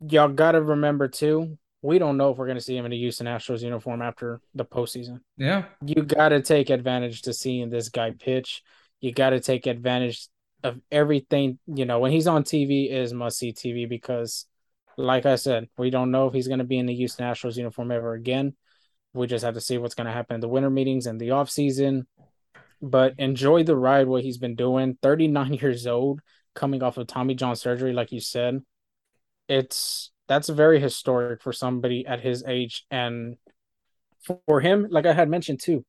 [0.00, 2.92] y'all got to remember too, we don't know if we're going to see him in
[2.92, 5.20] a Houston Astros uniform after the postseason.
[5.36, 5.64] Yeah.
[5.84, 8.62] You got to take advantage to seeing this guy pitch.
[9.00, 10.28] You got to take advantage
[10.64, 14.46] of everything, you know, when he's on TV is must see TV because
[14.98, 17.56] like I said, we don't know if he's going to be in the Houston Astros
[17.56, 18.54] uniform ever again.
[19.14, 21.30] We just have to see what's going to happen in the winter meetings and the
[21.30, 22.08] off season.
[22.82, 24.98] But enjoy the ride, what he's been doing.
[25.00, 26.20] 39 years old,
[26.54, 28.60] coming off of Tommy John surgery, like you said.
[29.48, 32.84] It's that's very historic for somebody at his age.
[32.90, 33.36] And
[34.46, 35.84] for him, like I had mentioned too,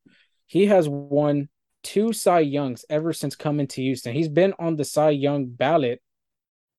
[0.45, 1.49] he has won
[1.83, 4.13] two Cy Youngs ever since coming to Houston.
[4.13, 6.01] He's been on the Cy Young ballot,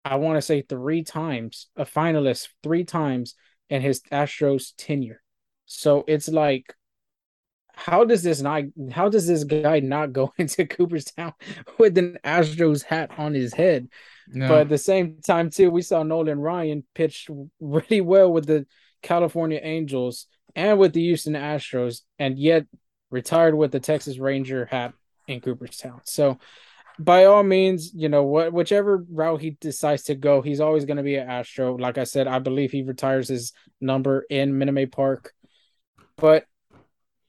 [0.05, 3.35] I want to say three times, a finalist three times
[3.69, 5.23] in his Astros tenure.
[5.67, 6.75] So it's like,
[7.81, 8.65] how does this not?
[8.93, 11.33] How does this guy not go into Cooperstown
[11.79, 13.89] with an Astros hat on his head?
[14.29, 14.49] No.
[14.49, 18.67] But at the same time, too, we saw Nolan Ryan pitch really well with the
[19.03, 22.67] California Angels and with the Houston Astros, and yet
[23.11, 24.93] retired with the Texas Ranger hat
[25.27, 26.03] in Cooperstown.
[26.05, 26.39] So
[26.99, 30.99] by all means, you know, what whichever route he decides to go, he's always going
[30.99, 31.77] to be an Astro.
[31.77, 35.33] Like I said, I believe he retires his number in Minute Maid Park.
[36.17, 36.45] But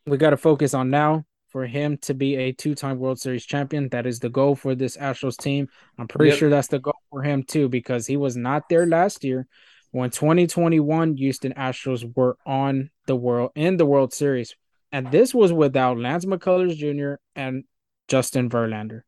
[0.05, 3.89] we got to focus on now for him to be a two-time World Series champion.
[3.89, 5.67] That is the goal for this Astros team.
[5.97, 6.39] I'm pretty yep.
[6.39, 9.47] sure that's the goal for him too because he was not there last year
[9.91, 14.55] when 2021 Houston Astros were on the world in the World Series
[14.91, 17.15] and this was without Lance McCullers Jr.
[17.35, 17.63] and
[18.07, 19.01] Justin Verlander.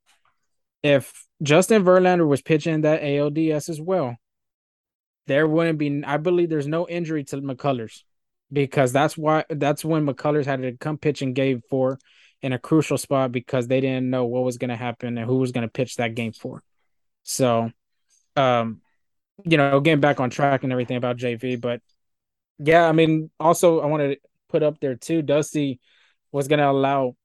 [0.81, 4.15] If Justin Verlander was pitching that ALDS as well,
[5.27, 6.03] there wouldn't be.
[6.05, 8.03] I believe there's no injury to McCullers
[8.53, 11.99] because that's why that's when McCullers had to come pitch in game four
[12.41, 15.37] in a crucial spot because they didn't know what was going to happen and who
[15.37, 16.61] was going to pitch that game for.
[17.23, 17.71] So,
[18.35, 18.81] um,
[19.43, 21.81] you know, getting back on track and everything about JV, but
[22.59, 24.17] yeah, I mean, also I wanted to
[24.49, 25.21] put up there too.
[25.21, 25.79] Dusty
[26.31, 27.15] was going to allow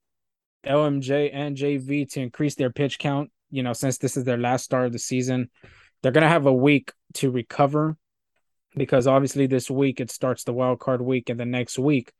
[0.65, 3.29] LMJ and JV to increase their pitch count.
[3.51, 5.49] You know, since this is their last start of the season,
[6.01, 7.97] they're going to have a week to recover
[8.79, 12.11] because obviously this week it starts the wild card week, and the next week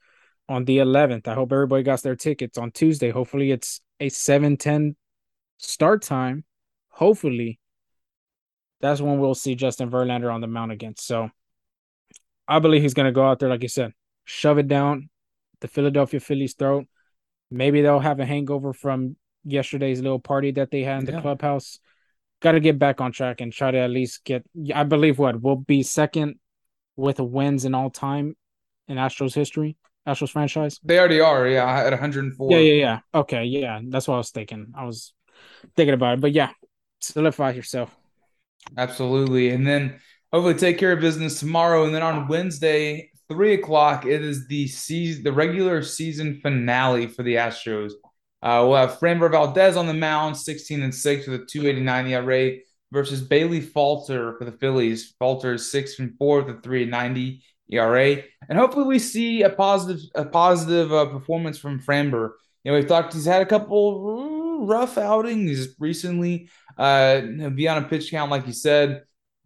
[0.47, 1.27] on the 11th.
[1.27, 3.09] I hope everybody got their tickets on Tuesday.
[3.09, 4.95] Hopefully, it's a 7 10
[5.57, 6.43] start time.
[6.89, 7.59] Hopefully,
[8.81, 10.93] that's when we'll see Justin Verlander on the mound again.
[10.97, 11.29] So
[12.47, 13.93] I believe he's going to go out there, like you said,
[14.25, 15.09] shove it down
[15.61, 16.85] the Philadelphia Phillies' throat.
[17.51, 21.21] Maybe they'll have a hangover from yesterday's little party that they had in the yeah.
[21.21, 21.79] clubhouse.
[22.41, 24.45] Got to get back on track and try to at least get.
[24.73, 26.39] I believe what we'll be second
[26.99, 28.35] with wins in all time
[28.87, 30.79] in Astros history, Astros franchise.
[30.83, 32.51] They already are, yeah, at 104.
[32.51, 32.99] Yeah, yeah, yeah.
[33.13, 34.73] Okay, yeah, that's what I was thinking.
[34.75, 35.13] I was
[35.75, 36.51] thinking about it, but yeah,
[36.99, 37.95] solidify yourself.
[38.77, 39.99] Absolutely, and then
[40.31, 44.05] hopefully take care of business tomorrow, and then on Wednesday three o'clock.
[44.05, 47.91] It is the season, the regular season finale for the Astros.
[48.41, 52.57] Uh, we'll have Framber Valdez on the mound, 16 and 6 with a 289 ERA
[52.91, 55.15] versus Bailey Falter for the Phillies.
[55.19, 58.23] Falter is 6 and 4 with a 390 ERA.
[58.47, 62.31] And hopefully we see a positive a positive uh, performance from Framber.
[62.63, 66.49] You know, we've talked he's had a couple rough outings recently.
[66.77, 67.21] Uh,
[67.53, 69.03] be on a pitch count, like you said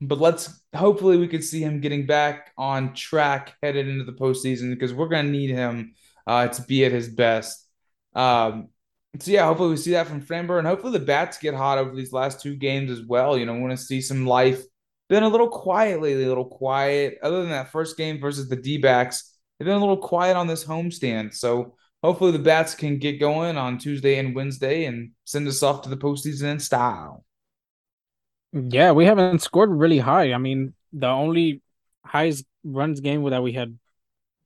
[0.07, 4.71] but let's hopefully we could see him getting back on track headed into the postseason
[4.71, 5.93] because we're going to need him
[6.27, 7.67] uh, to be at his best.
[8.13, 8.69] Um,
[9.19, 11.95] so yeah, hopefully we see that from Framber, and hopefully the bats get hot over
[11.95, 13.37] these last two games as well.
[13.37, 14.61] You know, we want to see some life.
[15.09, 17.19] Been a little quiet lately, a little quiet.
[17.21, 20.47] Other than that first game versus the D backs, they've been a little quiet on
[20.47, 21.35] this homestand.
[21.35, 25.83] So hopefully the bats can get going on Tuesday and Wednesday and send us off
[25.83, 27.23] to the postseason in style.
[28.51, 30.33] Yeah, we haven't scored really high.
[30.33, 31.61] I mean, the only
[32.05, 33.77] highest runs game that we had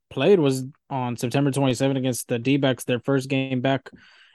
[0.09, 3.89] played was on September 27 against the D-backs, their first game back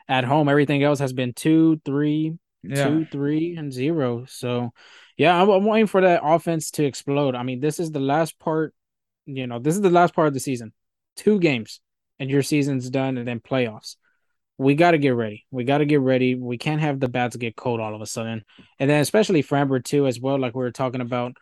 [0.08, 0.48] at home.
[0.48, 2.88] Everything else has been two, three, yeah.
[2.88, 4.24] two, three, and zero.
[4.26, 4.72] So,
[5.16, 7.34] yeah, I'm, I'm waiting for that offense to explode.
[7.34, 8.74] I mean, this is the last part.
[9.26, 10.72] You know, this is the last part of the season.
[11.16, 11.80] Two games,
[12.18, 13.96] and your season's done, and then playoffs
[14.62, 15.46] we got to get ready.
[15.50, 16.34] We got to get ready.
[16.34, 18.44] We can't have the bats get cold all of a sudden.
[18.78, 20.38] And then especially Framber too, as well.
[20.38, 21.32] Like we were talking about,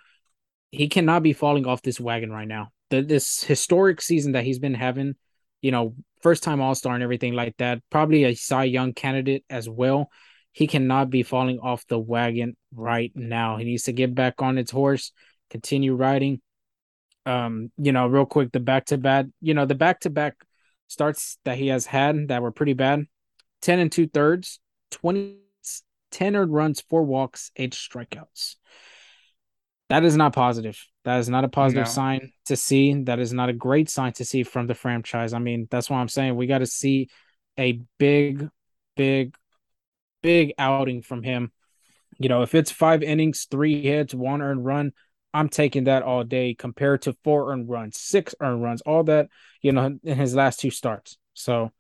[0.71, 2.69] he cannot be falling off this wagon right now.
[2.91, 5.15] The, this historic season that he's been having,
[5.61, 7.81] you know, first time All Star and everything like that.
[7.91, 10.11] Probably a Cy Young candidate as well.
[10.53, 13.57] He cannot be falling off the wagon right now.
[13.57, 15.13] He needs to get back on its horse,
[15.49, 16.41] continue riding.
[17.27, 20.35] Um, you know, real quick, the back to back, you know, the back to back
[20.89, 23.07] starts that he has had that were pretty bad
[23.63, 24.59] 10 and two thirds,
[24.91, 25.37] 20,
[26.11, 28.57] 10 earned runs, four walks, eight strikeouts.
[29.91, 30.79] That is not positive.
[31.05, 31.91] That is not a positive no.
[31.91, 32.95] sign to see.
[33.03, 35.33] That is not a great sign to see from the franchise.
[35.33, 37.09] I mean, that's why I'm saying we got to see
[37.59, 38.49] a big,
[38.97, 39.35] big,
[40.23, 41.51] big outing from him.
[42.19, 44.93] You know, if it's five innings, three hits, one earned run,
[45.35, 49.29] I'm taking that all day compared to four earned runs, six earned runs, all that,
[49.61, 51.19] you know, in his last two starts.
[51.35, 51.73] So,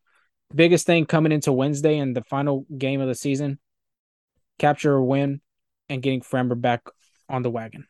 [0.52, 3.60] biggest thing coming into Wednesday and the final game of the season,
[4.58, 5.40] capture a win
[5.88, 6.82] and getting Framber back
[7.28, 7.86] on the wagon.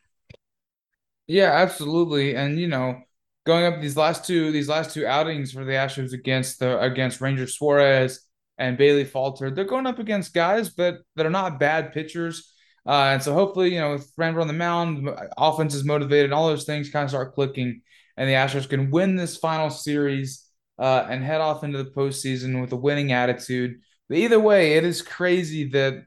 [1.30, 2.34] Yeah, absolutely.
[2.34, 3.00] And you know,
[3.46, 7.20] going up these last two these last two outings for the Astros against the against
[7.20, 8.26] Ranger Suarez
[8.58, 12.52] and Bailey Falter, they're going up against guys but that are not bad pitchers.
[12.84, 16.48] Uh, and so hopefully, you know, with Framber on the mound, offense is motivated, all
[16.48, 17.82] those things kind of start clicking,
[18.16, 20.44] and the Astros can win this final series
[20.80, 23.80] uh, and head off into the postseason with a winning attitude.
[24.08, 26.02] But either way, it is crazy that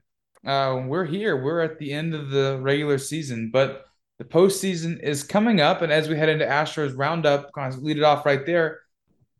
[0.45, 1.41] uh, we're here.
[1.41, 3.85] We're at the end of the regular season, but
[4.23, 5.81] the postseason is coming up.
[5.81, 8.79] And as we head into Astros roundup, kind of lead it off right there.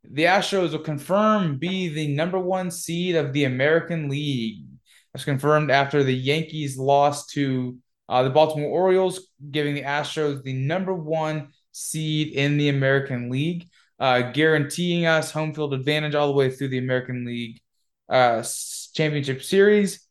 [0.03, 4.65] The Astros will confirm be the number one seed of the American League
[5.13, 7.77] That's confirmed after the Yankees lost to
[8.09, 13.69] uh, the Baltimore Orioles, giving the Astros the number one seed in the American League,
[13.99, 17.61] uh, guaranteeing us home field advantage all the way through the American League
[18.09, 18.43] uh,
[18.93, 20.02] Championship Series.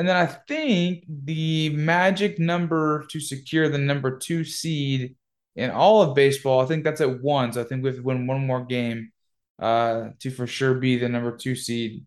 [0.00, 5.14] And then I think the magic number to secure the number two seed
[5.56, 7.52] in all of baseball, I think that's at one.
[7.52, 9.12] So I think we have to win one more game
[9.58, 12.06] uh, to for sure be the number two seed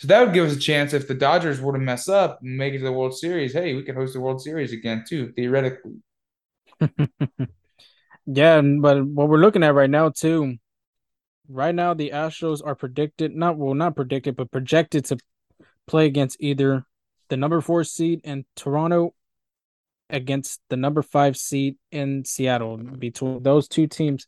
[0.00, 2.56] so that would give us a chance if the Dodgers were to mess up and
[2.56, 3.52] make it to the World Series.
[3.52, 5.96] Hey, we could host the World Series again too, theoretically.
[8.26, 10.56] yeah, but what we're looking at right now too,
[11.50, 15.18] right now the Astros are predicted not well not predicted but projected to
[15.86, 16.86] play against either
[17.30, 19.14] the number four seed in Toronto
[20.10, 22.76] against the number five seed in Seattle.
[22.76, 24.26] Between those two teams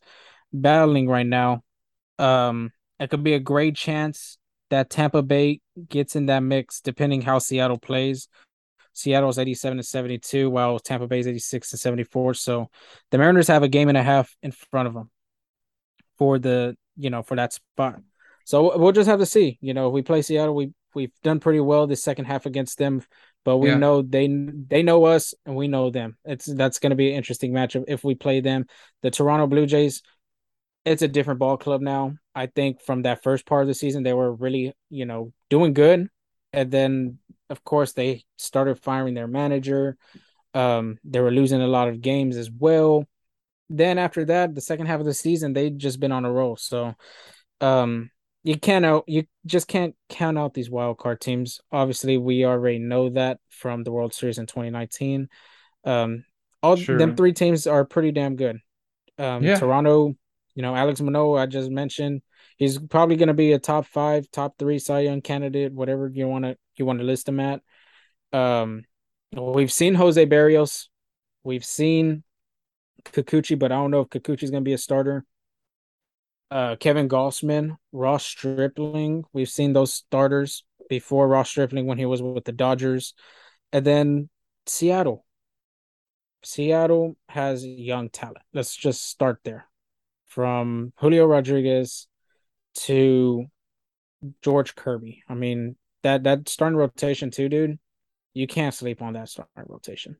[0.51, 1.63] battling right now,
[2.17, 4.37] um, it could be a great chance
[4.69, 8.27] that Tampa Bay gets in that mix depending how Seattle plays.
[8.93, 12.35] Seattle's 87 and 72, while Tampa Bay's 86 and 74.
[12.35, 12.69] So
[13.11, 15.09] the Mariners have a game and a half in front of them
[16.17, 17.99] for the, you know, for that spot.
[18.45, 19.57] So we'll just have to see.
[19.61, 22.77] You know, if we play Seattle, we we've done pretty well the second half against
[22.77, 23.03] them,
[23.45, 23.77] but we yeah.
[23.77, 26.17] know they they know us and we know them.
[26.25, 28.65] It's that's going to be an interesting matchup if we play them.
[29.01, 30.01] The Toronto Blue Jays,
[30.85, 32.15] it's a different ball club now.
[32.35, 35.73] I think from that first part of the season, they were really, you know, doing
[35.73, 36.09] good.
[36.51, 39.97] And then, of course, they started firing their manager.
[40.53, 43.05] Um, they were losing a lot of games as well.
[43.69, 46.55] Then after that, the second half of the season, they just been on a roll.
[46.57, 46.93] So,
[47.59, 48.11] um,
[48.43, 51.61] you can't out, you just can't count out these wild card teams.
[51.71, 55.29] Obviously, we already know that from the World Series in 2019.
[55.85, 56.25] Um,
[56.61, 56.97] all sure.
[56.97, 58.59] them three teams are pretty damn good.
[59.17, 59.57] Um, yeah.
[59.57, 60.15] Toronto
[60.55, 62.21] you know, Alek Manoah, I just mentioned,
[62.57, 66.27] he's probably going to be a top five, top three Cy Young candidate, whatever you
[66.27, 67.61] want to you want to list him at.
[68.31, 68.83] Um,
[69.35, 70.87] we've seen Jose Berrios,
[71.43, 72.23] we've seen
[73.03, 75.25] Kikuchi, but I don't know if Kikuchi's going to be a starter.
[76.51, 82.21] Uh, Kevin Gausman, Ross Stripling, we've seen those starters before Ross Stripling when he was
[82.21, 83.13] with the Dodgers,
[83.71, 84.29] and then
[84.65, 85.25] Seattle.
[86.43, 88.45] Seattle has young talent.
[88.53, 89.65] Let's just start there
[90.27, 92.07] from Julio Rodriguez
[92.75, 93.45] to
[94.41, 95.23] George Kirby.
[95.29, 97.79] I mean, that that starting rotation too, dude.
[98.33, 100.17] You can't sleep on that starting rotation.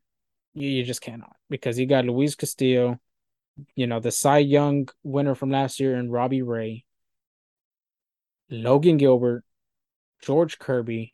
[0.54, 3.00] You, you just cannot because you got Luis Castillo,
[3.76, 6.86] you know, the Cy Young winner from last year and Robbie Ray.
[8.50, 9.44] Logan Gilbert,
[10.22, 11.14] George Kirby.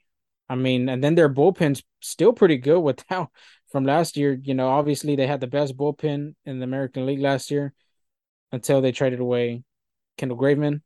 [0.50, 3.30] I mean, and then their bullpen's still pretty good without
[3.72, 4.40] from last year.
[4.44, 7.74] You know, obviously they had the best bullpen in the American League last year
[8.52, 9.64] until they traded away
[10.18, 10.82] Kendall Graveman.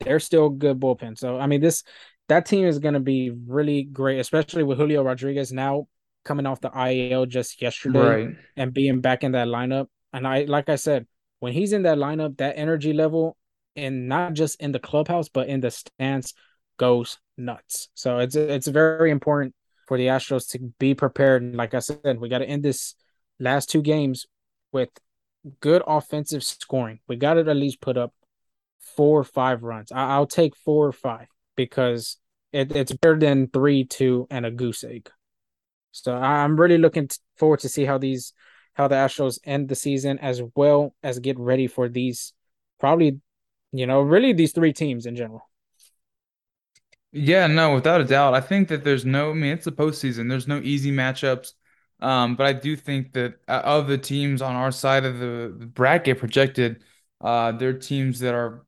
[0.00, 1.18] They're still good bullpen.
[1.18, 1.82] So I mean, this
[2.28, 5.88] that team is going to be really great, especially with Julio Rodriguez now
[6.24, 8.36] coming off the IL just yesterday Right.
[8.56, 9.88] and being back in that lineup.
[10.12, 11.06] And I, like I said,
[11.40, 13.36] when he's in that lineup, that energy level,
[13.74, 16.34] and not just in the clubhouse, but in the stands,
[16.76, 17.88] goes nuts.
[17.94, 19.54] So it's it's very important
[19.86, 21.42] for the Astros to be prepared.
[21.42, 22.94] And like I said, we got to end this
[23.38, 24.26] last two games
[24.72, 24.90] with
[25.60, 27.00] good offensive scoring.
[27.08, 28.12] We got to at least put up
[28.96, 29.92] four or five runs.
[29.92, 32.18] I, will take four or five because
[32.52, 35.10] it, it's better than three, two, and a goose egg.
[35.90, 38.32] So I'm really looking forward to see how these
[38.74, 42.32] how the Astros end the season as well as get ready for these
[42.80, 43.20] probably
[43.72, 45.48] you know really these three teams in general.
[47.12, 48.34] Yeah, no, without a doubt.
[48.34, 50.28] I think that there's no, I mean, it's the postseason.
[50.30, 51.52] There's no easy matchups.
[52.00, 55.54] Um, but I do think that uh, of the teams on our side of the,
[55.74, 56.82] bracket projected,
[57.20, 58.66] uh, they're teams that are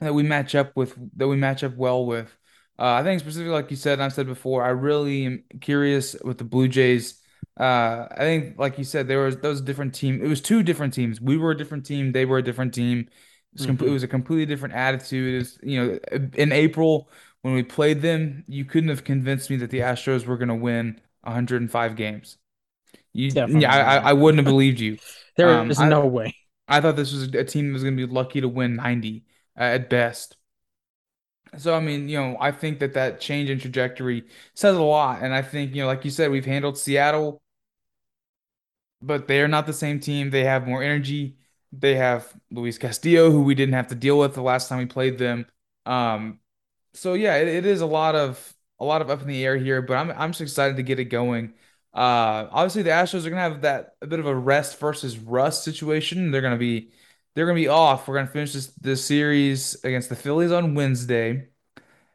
[0.00, 2.36] that we match up with, that we match up well with.
[2.78, 6.38] Uh, I think specifically, like you said, I've said before, I really am curious with
[6.38, 7.20] the Blue Jays.
[7.58, 10.20] Uh, I think, like you said, there was those different team.
[10.22, 11.20] It was two different teams.
[11.20, 12.12] We were a different team.
[12.12, 13.00] They were a different team.
[13.00, 13.08] It
[13.60, 13.84] was, mm-hmm.
[13.84, 15.34] it was a completely different attitude.
[15.34, 15.98] It was, you know,
[16.34, 17.08] in April
[17.42, 20.54] when we played them, you couldn't have convinced me that the Astros were going to
[20.54, 22.38] win 105 games.
[23.12, 24.96] You, yeah, I, I, wouldn't have believed you.
[25.36, 26.36] there um, is no I, way.
[26.66, 29.26] I thought this was a team that was going to be lucky to win 90
[29.58, 30.36] uh, at best.
[31.58, 34.24] So I mean, you know, I think that that change in trajectory
[34.54, 37.42] says a lot, and I think you know, like you said, we've handled Seattle,
[39.06, 40.30] but they're not the same team.
[40.30, 41.36] They have more energy.
[41.72, 44.86] They have Luis Castillo, who we didn't have to deal with the last time we
[44.86, 45.46] played them.
[45.86, 46.40] Um,
[46.94, 49.56] so yeah, it, it is a lot of a lot of up in the air
[49.56, 51.54] here, but I'm I'm just excited to get it going.
[51.92, 55.64] Uh, obviously the Astros are gonna have that a bit of a rest versus rust
[55.64, 56.30] situation.
[56.30, 56.92] They're gonna be
[57.34, 58.08] they're gonna be off.
[58.08, 61.48] We're gonna finish this this series against the Phillies on Wednesday,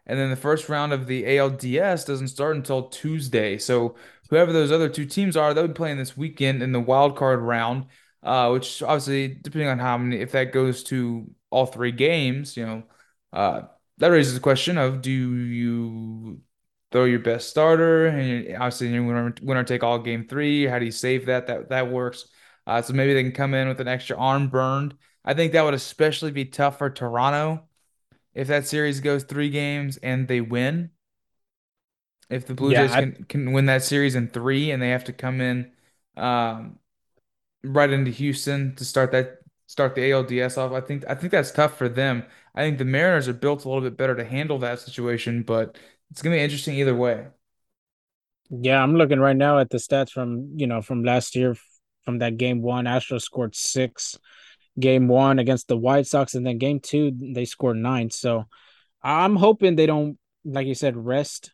[0.05, 3.57] and then the first round of the ALDS doesn't start until Tuesday.
[3.57, 3.95] So
[4.29, 7.39] whoever those other two teams are, they'll be playing this weekend in the wild card
[7.41, 7.85] round.
[8.21, 12.65] Uh, which obviously, depending on how many, if that goes to all three games, you
[12.65, 12.83] know,
[13.31, 13.61] uh,
[13.97, 16.41] that raises the question of do you
[16.91, 20.65] throw your best starter and obviously you winner, winner take all game three?
[20.65, 21.47] How do you save that?
[21.47, 22.27] That that works.
[22.67, 24.95] Uh, so maybe they can come in with an extra arm burned.
[25.23, 27.63] I think that would especially be tough for Toronto
[28.33, 30.91] if that series goes three games and they win.
[32.29, 35.05] If the Blue yeah, Jays can, can win that series in three and they have
[35.05, 35.71] to come in
[36.15, 36.77] um,
[37.63, 41.51] right into Houston to start that start the ALDS off, I think I think that's
[41.51, 42.23] tough for them.
[42.53, 45.77] I think the Mariners are built a little bit better to handle that situation, but
[46.11, 47.27] it's gonna be interesting either way.
[48.49, 51.55] Yeah, I'm looking right now at the stats from you know from last year
[52.05, 52.85] from that game one.
[52.85, 54.17] Astros scored six,
[54.79, 58.09] game one against the White Sox, and then game two they scored nine.
[58.11, 58.45] So
[59.01, 61.51] I'm hoping they don't, like you said, rest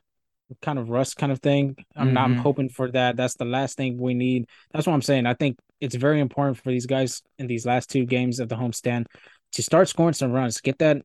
[0.61, 1.75] kind of rust kind of thing.
[1.95, 2.13] I'm mm-hmm.
[2.13, 3.15] not I'm hoping for that.
[3.15, 4.47] That's the last thing we need.
[4.71, 5.25] That's what I'm saying.
[5.25, 8.55] I think it's very important for these guys in these last two games of the
[8.55, 9.05] homestand
[9.53, 11.01] to start scoring some runs, get that,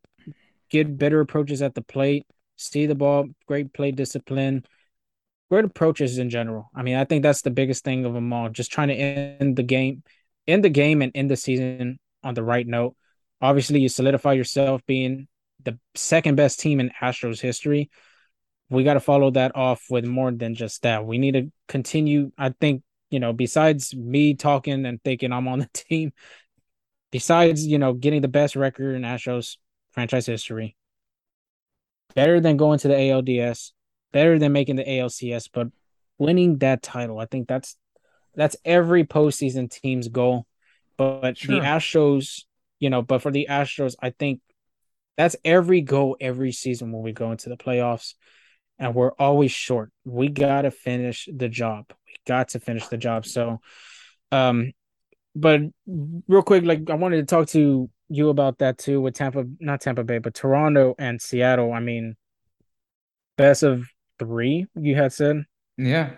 [0.71, 2.27] get better approaches at the plate,
[2.57, 4.65] see the ball, great play discipline,
[5.51, 6.71] great approaches in general.
[6.75, 8.49] I mean, I think that's the biggest thing of them all.
[8.49, 10.03] Just trying to end the game,
[10.47, 12.95] end the game, and end the season on the right note.
[13.41, 15.27] Obviously, you solidify yourself being
[15.65, 17.91] the second best team in Astros history.
[18.71, 21.05] We got to follow that off with more than just that.
[21.05, 22.33] We need to continue.
[22.39, 26.13] I think you know, besides me talking and thinking I'm on the team,
[27.11, 29.57] besides, you know, getting the best record in Astros
[29.91, 30.77] franchise history,
[32.15, 33.73] better than going to the ALDS,
[34.13, 35.69] better than making the ALCS, but
[36.19, 37.77] winning that title, I think that's
[38.35, 40.47] that's every postseason team's goal.
[40.97, 41.57] But sure.
[41.57, 42.45] the Astros,
[42.79, 44.41] you know, but for the Astros, I think
[45.17, 48.15] that's every goal every season when we go into the playoffs.
[48.81, 49.93] And we're always short.
[50.05, 51.85] We gotta finish the job.
[52.07, 53.27] We got to finish the job.
[53.27, 53.61] So
[54.33, 54.73] um
[55.37, 59.45] but real quick, like I wanted to talk to you about that too with Tampa,
[59.61, 61.73] not Tampa Bay, but Toronto and Seattle.
[61.73, 62.17] I mean,
[63.37, 63.87] best of
[64.19, 65.45] three, you had said.
[65.79, 66.11] Yeah.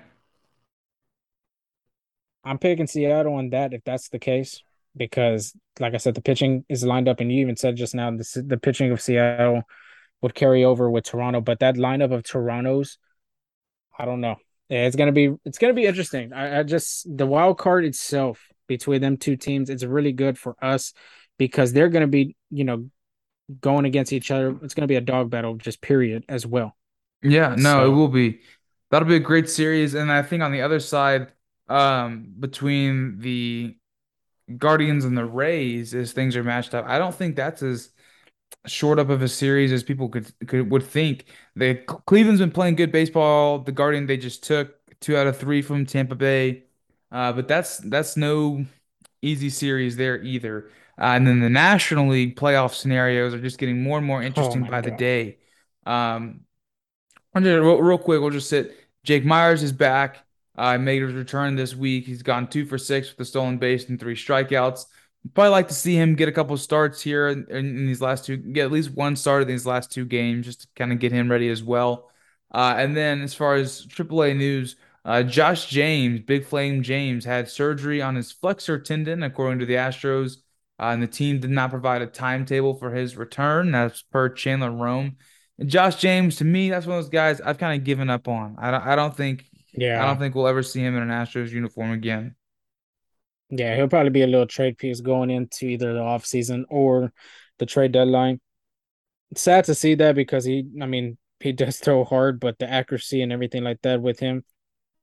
[2.45, 4.65] I'm picking Seattle on that if that's the case,
[4.97, 8.11] because like I said, the pitching is lined up, and you even said just now
[8.11, 9.63] the the pitching of Seattle
[10.23, 12.99] would carry over with Toronto, but that lineup of Toronto's,
[13.99, 14.37] I don't know.
[14.71, 16.33] It's gonna be it's gonna be interesting.
[16.33, 19.69] I, I just the wild card itself between them two teams.
[19.69, 20.95] It's really good for us
[21.39, 22.89] because they're going to be, you know,
[23.61, 24.57] going against each other.
[24.63, 26.77] It's going to be a dog battle, just period, as well.
[27.23, 28.41] Yeah, no, it will be.
[28.91, 29.95] That'll be a great series.
[29.95, 31.33] And I think on the other side,
[31.69, 33.77] um, between the
[34.59, 37.91] Guardians and the Rays, as things are matched up, I don't think that's as
[38.67, 41.27] short up of a series as people could could would think.
[41.57, 43.59] The Cleveland's been playing good baseball.
[43.59, 46.65] The Guardian they just took two out of three from Tampa Bay,
[47.11, 48.65] uh, but that's that's no
[49.21, 50.71] easy series there either.
[50.99, 54.27] Uh, and then the National League playoff scenarios are just getting more and more oh
[54.27, 55.39] interesting my by the day.
[55.87, 56.43] Um,
[57.35, 58.77] real, real quick, we'll just sit.
[59.05, 60.25] Jake Meyers is back.
[60.57, 62.05] Uh, made his return this week.
[62.05, 64.85] He's gone two for six with a stolen base and three strikeouts.
[65.35, 68.37] Probably like to see him get a couple starts here in, in these last two,
[68.37, 71.13] get at least one start in these last two games, just to kind of get
[71.13, 72.11] him ready as well.
[72.53, 77.49] Uh, and then as far as AAA news, uh, Josh James, Big Flame James, had
[77.49, 80.39] surgery on his flexor tendon, according to the Astros,
[80.79, 83.73] uh, and the team did not provide a timetable for his return.
[83.73, 85.17] That's per Chandler Rome.
[85.59, 88.29] And Josh James, to me, that's one of those guys I've kind of given up
[88.29, 88.57] on.
[88.59, 91.09] I don't, I don't think, yeah, I don't think we'll ever see him in an
[91.09, 92.35] Astros uniform again.
[93.55, 97.13] Yeah, he'll probably be a little trade piece going into either the offseason or
[97.59, 98.41] the trade deadline.
[99.37, 103.23] Sad to see that because he, I mean, he does throw hard, but the accuracy
[103.23, 104.45] and everything like that with him,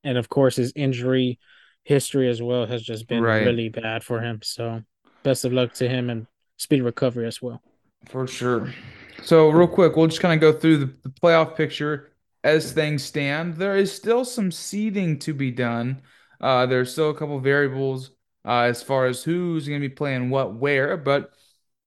[0.04, 1.40] and of course his injury
[1.84, 3.40] history as well has just been Right.
[3.40, 4.42] really bad for him.
[4.44, 4.84] So
[5.24, 6.28] best of luck to him and
[6.58, 7.64] speed recovery as well.
[8.06, 8.76] For sure.
[9.22, 13.04] So, real quick, we'll just kind of go through the, the playoff picture as things
[13.04, 13.56] stand.
[13.56, 16.02] There is still some seeding to be done.
[16.40, 18.12] Uh, there's still a couple variables
[18.46, 21.34] uh, as far as who's going to be playing what where, but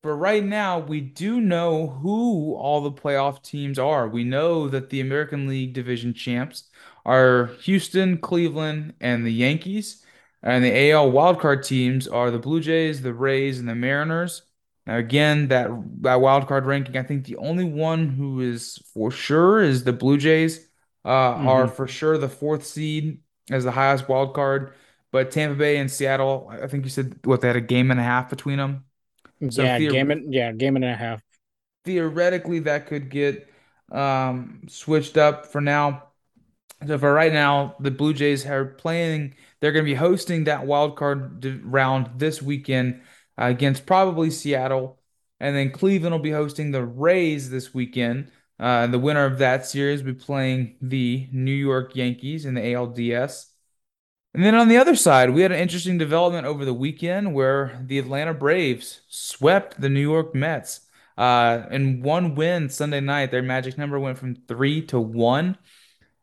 [0.02, 4.08] for right now, we do know who all the playoff teams are.
[4.08, 6.68] We know that the American League division champs
[7.06, 10.04] are Houston, Cleveland, and the Yankees.
[10.42, 14.42] And the AL wildcard teams are the Blue Jays, the Rays, and the Mariners.
[14.86, 15.70] Now, again, that
[16.02, 19.92] that wild card ranking, I think the only one who is for sure is the
[19.92, 20.68] Blue Jays.
[21.04, 24.72] Uh, are hmm for sure the fourth seed as the highest wild card.
[25.12, 28.00] But Tampa Bay and Seattle, I think you said what they had a game and
[28.00, 28.86] a half between them.
[29.50, 30.22] So Yeah, game theor it.
[30.28, 31.22] Yeah, game and a half.
[31.84, 33.48] theoretically, that could get
[33.90, 36.08] um, switched up for now.
[36.86, 39.36] So for right now, the Blue Jays are playing.
[39.60, 43.02] They're going to be hosting that wild card round this weekend
[43.40, 45.00] uh, against probably Seattle,
[45.40, 48.32] and then Cleveland will be hosting the Rays this weekend.
[48.60, 52.62] Uh, the winner of that series will be playing the New York Yankees in the
[52.62, 53.51] ALDS.
[54.34, 57.78] And then on the other side, we had an interesting development over the weekend where
[57.84, 60.80] the Atlanta Braves swept the New York Mets.
[61.18, 65.58] Uh, in one win Sunday night, their magic number went from three to one.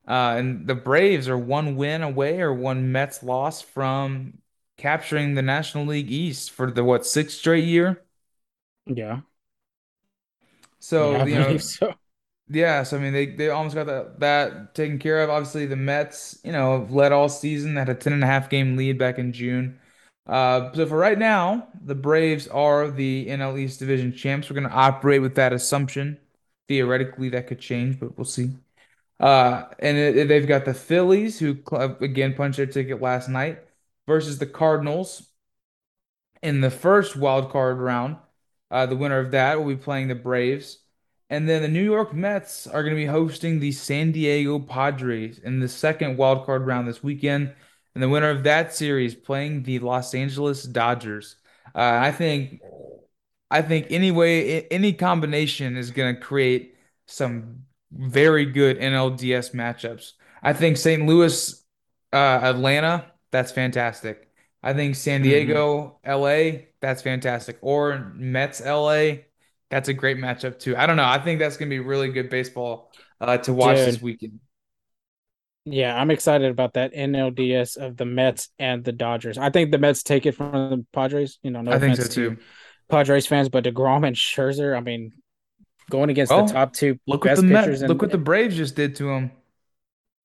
[0.07, 4.39] Uh, and the Braves are one win away or one Mets loss from
[4.77, 8.03] capturing the National League East for the what, sixth straight year?
[8.85, 9.21] Yeah,
[10.99, 11.93] yeah, So, I you know, so.
[12.51, 15.29] Yeah, so I mean they they almost got that that taken care of.
[15.29, 18.27] Obviously the Mets, you know, have led all season, They had a 10 and a
[18.27, 19.79] half game lead back in June.
[20.25, 24.49] Uh, so for right now, the Braves are the NL East Division champs.
[24.49, 26.19] We're going to operate with that assumption.
[26.67, 28.55] Theoretically, that could change, but we'll see.
[29.19, 31.57] Uh, and it, it- they've got the Phillies, who
[32.01, 33.59] again punched their ticket last night,
[34.07, 35.29] versus the Cardinals
[36.41, 38.17] in the first wild card round.
[38.71, 40.79] Uh, the winner of that will be playing the Braves.
[41.29, 45.39] And then the New York Mets are going to be hosting the San Diego Padres
[45.39, 47.53] in the second wild card round this weekend.
[47.93, 51.35] And the winner of that series playing the Los Angeles Dodgers.
[51.75, 52.61] Uh, I think
[53.51, 56.75] I think any way, any combination is going to create
[57.07, 60.13] some very good NLDS matchups.
[60.43, 61.05] I think St.
[61.05, 61.63] Louis,
[62.13, 64.29] uh, Atlanta, that's fantastic.
[64.61, 67.57] I think San hmm Diego, LA, that's fantastic.
[67.61, 69.25] Or Mets, LA,
[69.69, 70.75] that's a great matchup too.
[70.75, 71.05] I don't know.
[71.05, 72.91] I think that's going to be really good baseball
[73.21, 74.39] uh, to watch this weekend.
[75.65, 79.37] yeah, I'm excited about that NLDS of the Mets and the Dodgers.
[79.37, 81.37] I think the Mets take it from the Padres.
[81.43, 82.37] You know, no I think so to too.
[82.89, 85.13] Padres fans, but DeGrom and Scherzer, I mean,
[85.89, 88.17] going against the top two look what the best pitchers, Met, look and what the
[88.17, 89.31] Braves just did to him.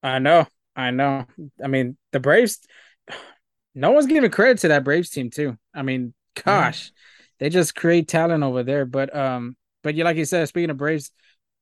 [0.03, 1.27] I know, I know.
[1.63, 2.61] I mean, the Braves,
[3.75, 5.59] no one's giving credit to that Braves team too.
[5.75, 6.91] I mean, gosh,
[7.39, 8.85] they just create talent over there.
[8.87, 11.11] But um, but yeah, like you said, speaking of Braves,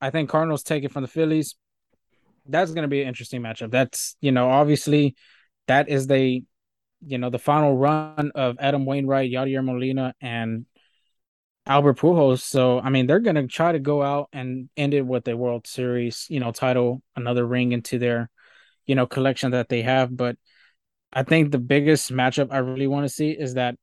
[0.00, 1.54] I think Cardinals take it from the Phillies.
[2.46, 3.70] That's going to be an interesting matchup.
[3.70, 5.14] That's you know, obviously,
[5.68, 6.42] that is the
[7.04, 10.66] you know the final run of Adam Wainwright, Yadier Molina, and
[11.66, 12.40] Albert Pujols.
[12.40, 15.36] So I mean, they're going to try to go out and end it with a
[15.36, 18.30] World Series, you know, title, another ring into their
[18.86, 20.16] you know collection that they have.
[20.16, 20.36] But
[21.12, 23.76] I think the biggest matchup I really want to see is that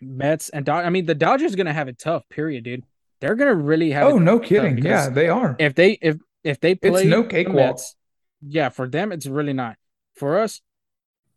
[0.00, 2.28] Mets and Dod- I mean, the Dodgers going to have it tough.
[2.28, 2.84] Period, dude.
[3.20, 4.06] they're gonna really have.
[4.06, 4.78] Oh, no kidding!
[4.78, 5.56] Yeah, they are.
[5.58, 7.78] If they if if they play, it's no cakewalk.
[8.40, 9.76] Yeah, for them it's really not.
[10.14, 10.60] For us,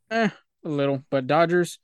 [0.09, 0.30] eh,
[0.64, 1.03] a little.
[1.09, 1.80] But Dodgers,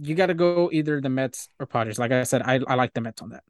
[0.00, 1.98] you got to go either the Mets or Padres.
[1.98, 3.42] Like I said, I I like the Mets on that.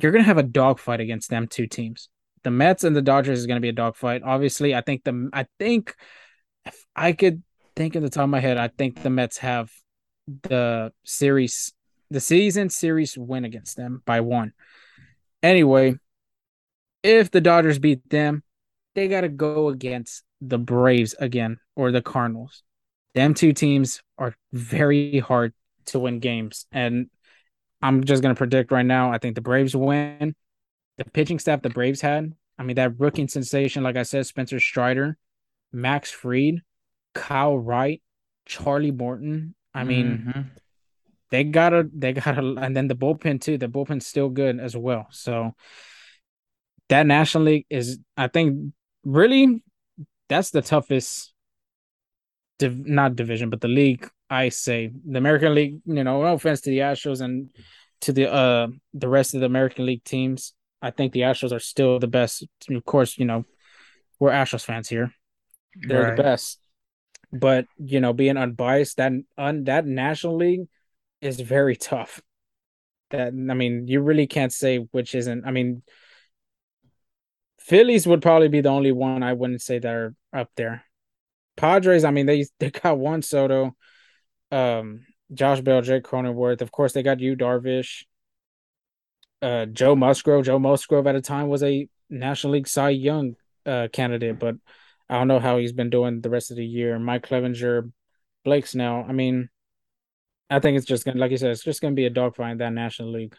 [0.00, 2.08] You're gonna have a dogfight against them two teams.
[2.44, 4.22] The Mets and the Dodgers is gonna be a dogfight.
[4.24, 5.94] Obviously, I think the I think
[6.64, 7.42] if I could
[7.76, 9.70] think in the top of my head, I think the Mets have
[10.26, 11.72] the series,
[12.10, 14.52] the season series win against them by one.
[15.42, 15.96] Anyway,
[17.02, 18.42] if the Dodgers beat them,
[18.94, 22.62] they got to go against the Braves again or the Cardinals.
[23.14, 25.52] Them two teams are very hard
[25.86, 26.66] to win games.
[26.72, 27.08] And
[27.80, 29.12] I'm just going to predict right now.
[29.12, 30.34] I think the Braves win.
[30.98, 34.60] The pitching staff the Braves had, I mean, that rookie sensation, like I said, Spencer
[34.60, 35.16] Strider,
[35.72, 36.62] Max Fried,
[37.14, 38.02] Kyle Wright,
[38.46, 39.54] Charlie Morton.
[39.74, 40.40] I mean, mm-hmm.
[41.30, 43.58] they gotta, they gotta, and then the bullpen too.
[43.58, 45.06] The bullpen's still good as well.
[45.10, 45.54] So
[46.88, 49.62] that National League is, I think, really
[50.28, 51.32] that's the toughest,
[52.58, 54.08] div- not division, but the league.
[54.30, 55.80] I say the American League.
[55.84, 57.50] You know, no offense to the Astros and
[58.00, 60.54] to the uh the rest of the American League teams.
[60.80, 62.46] I think the Astros are still the best.
[62.70, 63.44] Of course, you know,
[64.18, 65.12] we're Astros fans here.
[65.76, 66.16] They're right.
[66.16, 66.58] the best.
[67.32, 70.68] But you know, being unbiased, that un, that National League
[71.20, 72.20] is very tough.
[73.10, 75.46] That I mean, you really can't say which isn't.
[75.46, 75.82] I mean,
[77.58, 80.84] Phillies would probably be the only one I wouldn't say that are up there.
[81.56, 83.76] Padres, I mean, they they got Juan Soto,
[84.50, 86.60] um, Josh Bell, Jake Cronenworth.
[86.60, 88.04] Of course, they got Yu Darvish,
[89.40, 90.44] uh, Joe Musgrove.
[90.44, 94.56] Joe Musgrove at a time was a National League Cy Young uh, candidate, but
[95.12, 96.98] I don't know how he's been doing the rest of the year.
[96.98, 97.92] Mike Clevinger,
[98.46, 99.04] Blake Snell.
[99.06, 99.50] I mean,
[100.48, 102.58] I think it's just gonna, like you said, it's just gonna be a dogfight in
[102.58, 103.36] that National League.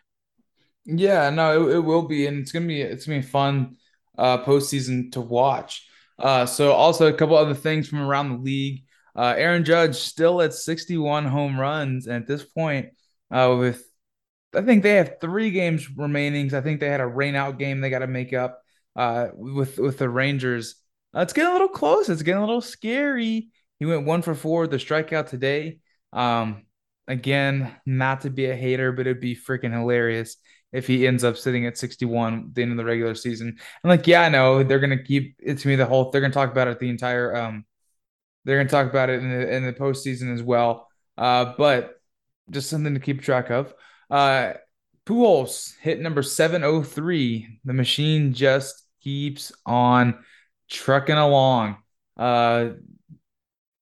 [0.86, 3.78] Yeah, no, it, it will be, and it's gonna be it's gonna be fun
[4.20, 5.88] uh, postseason to watch.
[6.20, 8.84] Uh, so also a couple other things from around the league.
[9.16, 12.90] Uh, Aaron Judge still at 61 home runs, and at this point,
[13.32, 13.84] uh, with
[14.54, 16.54] I think they have three games remaining.
[16.54, 18.62] I think they had a rainout game they got to make up
[18.96, 20.76] uh, with with the Rangers.
[21.16, 22.10] Uh, it's getting a little close.
[22.10, 23.50] It's getting a little scary.
[23.80, 25.80] He went one for four the strikeout today.
[26.12, 26.64] Um,
[27.08, 30.38] again, not to be a hater, but it'd be freaking hilarious
[30.72, 33.58] if he ends up sitting at 61 at the end of the regular season.
[33.84, 36.10] I'm like, yeah, I know they're gonna keep it to me the whole.
[36.10, 37.36] They're gonna talk about it the entire.
[37.36, 37.66] Um,
[38.44, 40.88] they're gonna talk about it in the in the postseason as well.
[41.18, 41.96] Uh, but
[42.50, 43.74] just something to keep track of.
[44.10, 44.54] Uh,
[45.06, 47.60] Pujols hit number 703.
[47.66, 50.24] The machine just keeps on
[50.74, 51.78] trucking along.
[52.18, 52.72] Uh,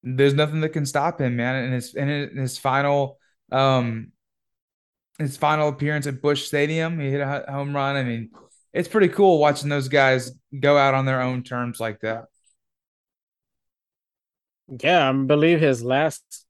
[0.03, 1.65] there's nothing that can stop him, man.
[1.65, 3.17] In his in his final
[3.51, 4.11] um
[5.17, 6.99] his final appearance at Busch Stadium.
[6.99, 7.95] He hit a home run.
[7.95, 8.31] I mean,
[8.73, 12.25] it's pretty cool watching those guys go out on their own terms like that.
[14.67, 16.45] Yeah, I believe his last,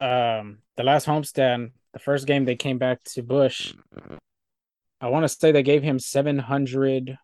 [0.00, 3.72] um, the last homestand, the first game they came back to Busch.
[5.00, 7.18] I want to say they gave him seven hundred,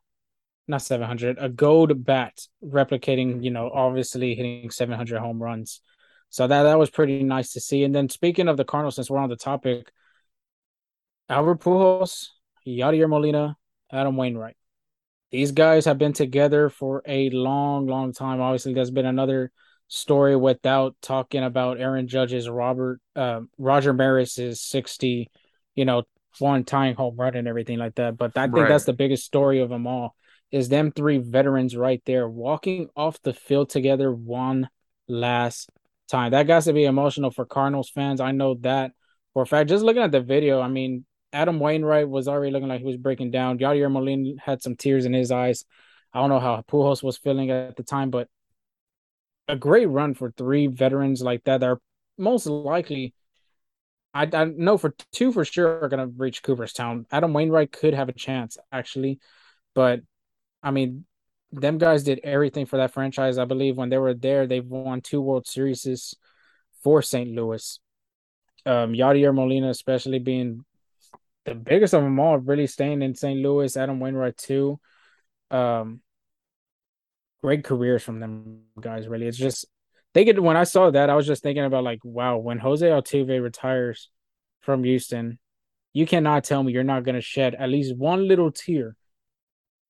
[0.68, 5.80] not seven hundred, a gold bat, replicating, you know, obviously hitting seven hundred home runs.
[6.30, 7.84] So that that was pretty nice to see.
[7.84, 9.90] And then speaking of the Cardinals, since we're on the topic,
[11.28, 12.28] Albert Pujols,
[12.66, 13.56] Yadier Molina,
[13.90, 14.56] Adam Wainwright.
[15.30, 18.40] These guys have been together for a long, long time.
[18.40, 19.52] Obviously, there's been another
[19.88, 25.30] story without talking about Aaron Judge's Robert uh, Roger Maris's 60,
[25.74, 26.04] you know,
[26.38, 28.16] one tying home run and everything like that.
[28.16, 28.68] But I think right.
[28.68, 30.14] that's the biggest story of them all
[30.50, 34.68] is them three veterans right there walking off the field together one
[35.06, 35.70] last
[36.08, 36.32] time.
[36.32, 38.20] That got to be emotional for Cardinals fans.
[38.20, 38.92] I know that
[39.34, 39.68] for a fact.
[39.68, 42.96] Just looking at the video, I mean, Adam Wainwright was already looking like he was
[42.96, 43.58] breaking down.
[43.58, 45.64] Yadier Molina had some tears in his eyes.
[46.12, 48.28] I don't know how Pujols was feeling at the time, but
[49.46, 51.60] a great run for three veterans like that.
[51.60, 51.80] That are
[52.16, 53.14] most likely,
[54.14, 57.06] I, I know for two for sure are going to reach Cooperstown.
[57.10, 59.20] Adam Wainwright could have a chance actually,
[59.74, 60.00] but
[60.62, 61.04] I mean,
[61.52, 63.38] them guys did everything for that franchise.
[63.38, 66.14] I believe when they were there, they've won two World Series
[66.82, 67.30] for St.
[67.30, 67.80] Louis.
[68.66, 70.64] Um, Yadier Molina, especially being
[71.44, 73.40] the biggest of them all really staying in St.
[73.40, 73.76] Louis.
[73.76, 74.78] Adam Wainwright too.
[75.50, 76.00] Um,
[77.42, 79.08] great careers from them guys.
[79.08, 79.66] Really, it's just
[80.14, 82.86] they thinking when I saw that, I was just thinking about like, wow, when Jose
[82.86, 84.10] Altuve retires
[84.60, 85.38] from Houston,
[85.92, 88.96] you cannot tell me you're not going to shed at least one little tear,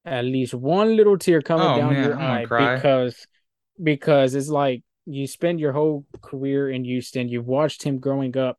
[0.05, 2.43] at least one little tear coming oh, down man, your eye
[2.77, 3.27] because
[3.83, 7.29] because it's like you spend your whole career in Houston.
[7.29, 8.59] You've watched him growing up,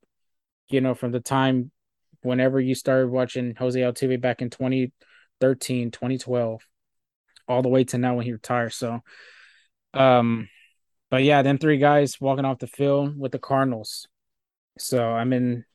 [0.70, 1.72] you know, from the time
[2.22, 6.62] whenever you started watching Jose Altuve back in 2013, 2012,
[7.48, 8.74] all the way to now when he retired.
[8.74, 9.00] So,
[9.94, 10.50] um,
[11.10, 14.08] but yeah, them three guys walking off the field with the Cardinals.
[14.78, 15.66] So I'm in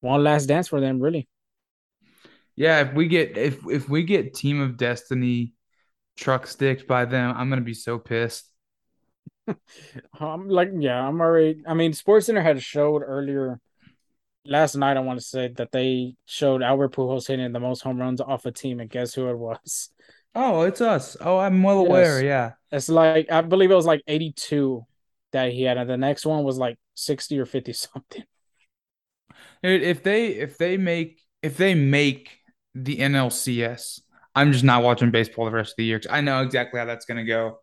[0.00, 1.28] one last dance for them, really.
[2.56, 5.54] Yeah, if we get if if we get Team of Destiny
[6.16, 8.50] truck sticked by them, I'm gonna be so pissed.
[10.20, 11.62] I'm like, yeah, I'm already.
[11.66, 13.60] I mean, Sports Center had showed earlier
[14.44, 14.96] last night.
[14.96, 18.46] I want to say that they showed Albert Pujols hitting the most home runs off
[18.46, 19.90] a team, and guess who it was?
[20.34, 21.16] Oh, it's us.
[21.20, 21.88] Oh, I'm well yes.
[21.88, 22.24] aware.
[22.24, 24.84] Yeah, it's like I believe it was like 82
[25.32, 28.24] that he had, and the next one was like 60 or 50 something.
[29.62, 32.38] If they if they make if they make
[32.74, 34.00] the NLCS,
[34.34, 36.00] I'm just not watching baseball the rest of the year.
[36.10, 37.60] I know exactly how that's gonna go.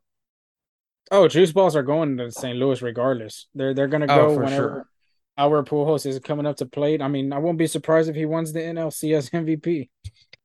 [1.11, 2.57] Oh, juice balls are going to St.
[2.57, 3.47] Louis regardless.
[3.53, 4.87] They're they're gonna oh, go oh, whenever sure.
[5.37, 7.01] our Pujols is coming up to plate.
[7.01, 9.89] I mean, I won't be surprised if he wins the NLCS MVP.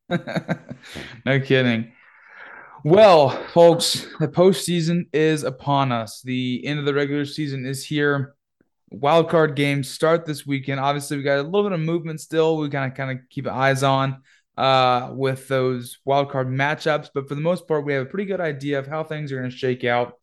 [1.24, 1.92] no kidding.
[2.84, 6.22] Well, folks, the postseason is upon us.
[6.22, 8.34] The end of the regular season is here.
[8.90, 10.78] Wild card games start this weekend.
[10.78, 12.56] Obviously, we got a little bit of movement still.
[12.58, 14.22] We kind of kind of keep eyes on
[14.56, 18.24] uh, with those wild card matchups, but for the most part, we have a pretty
[18.24, 20.14] good idea of how things are going to shake out.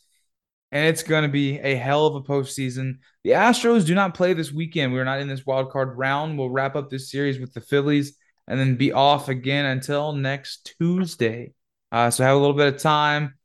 [0.71, 2.97] And it's going to be a hell of a postseason.
[3.23, 4.91] The Astros do not play this weekend.
[4.91, 6.37] We're not in this wild card round.
[6.37, 8.17] We'll wrap up this series with the Phillies
[8.47, 11.53] and then be off again until next Tuesday.
[11.91, 13.35] Uh, so have a little bit of time.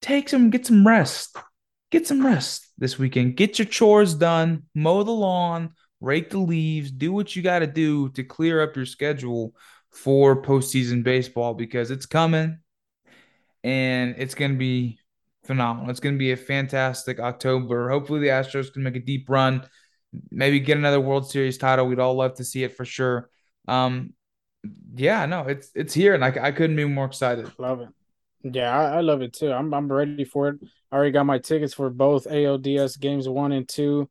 [0.00, 1.36] Take some, get some rest.
[1.90, 3.36] Get some rest this weekend.
[3.36, 4.62] Get your chores done.
[4.74, 5.74] Mow the lawn.
[6.02, 6.90] Rake the leaves.
[6.90, 9.54] Do what you got to do to clear up your schedule
[9.90, 12.58] for postseason baseball because it's coming,
[13.62, 14.98] and it's going to be
[15.44, 15.90] phenomenal.
[15.90, 17.88] It's going to be a fantastic October.
[17.88, 19.64] Hopefully, the Astros can make a deep run,
[20.30, 21.86] maybe get another World Series title.
[21.86, 23.30] We'd all love to see it for sure.
[23.68, 24.14] Um,
[24.94, 27.50] yeah, no, it's it's here, and I, I couldn't be more excited.
[27.58, 27.88] Love it.
[28.42, 29.52] Yeah, I, I love it too.
[29.52, 30.56] I'm I'm ready for it.
[30.90, 34.10] I already got my tickets for both ALDS games one and two.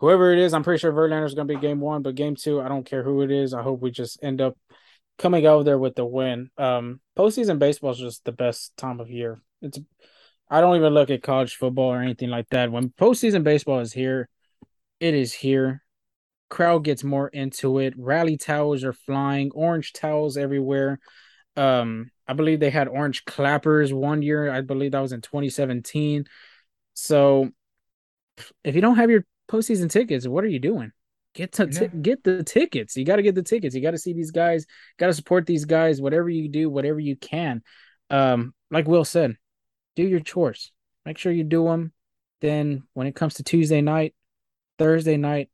[0.00, 2.60] Whoever it is, I'm pretty sure Verlander is gonna be game one, but game two,
[2.60, 3.54] I don't care who it is.
[3.54, 4.56] I hope we just end up
[5.18, 6.50] coming over there with the win.
[6.58, 9.40] Um, postseason baseball is just the best time of year.
[9.62, 9.78] It's
[10.48, 12.72] I don't even look at college football or anything like that.
[12.72, 14.28] When postseason baseball is here,
[14.98, 15.84] it is here
[16.50, 17.94] crowd gets more into it.
[17.96, 20.98] Rally towels are flying, orange towels everywhere.
[21.56, 24.52] Um, I believe they had orange clappers one year.
[24.52, 26.26] I believe that was in 2017.
[26.92, 27.50] So
[28.62, 30.92] if you don't have your postseason tickets, what are you doing?
[31.34, 32.96] Get to t- get the tickets.
[32.96, 33.74] You got to get the tickets.
[33.74, 34.66] You got to see these guys.
[34.98, 36.00] Got to support these guys.
[36.00, 37.62] Whatever you do, whatever you can.
[38.08, 39.36] Um, like Will said,
[39.94, 40.72] do your chores.
[41.04, 41.92] Make sure you do them.
[42.40, 44.14] Then when it comes to Tuesday night,
[44.78, 45.50] Thursday night,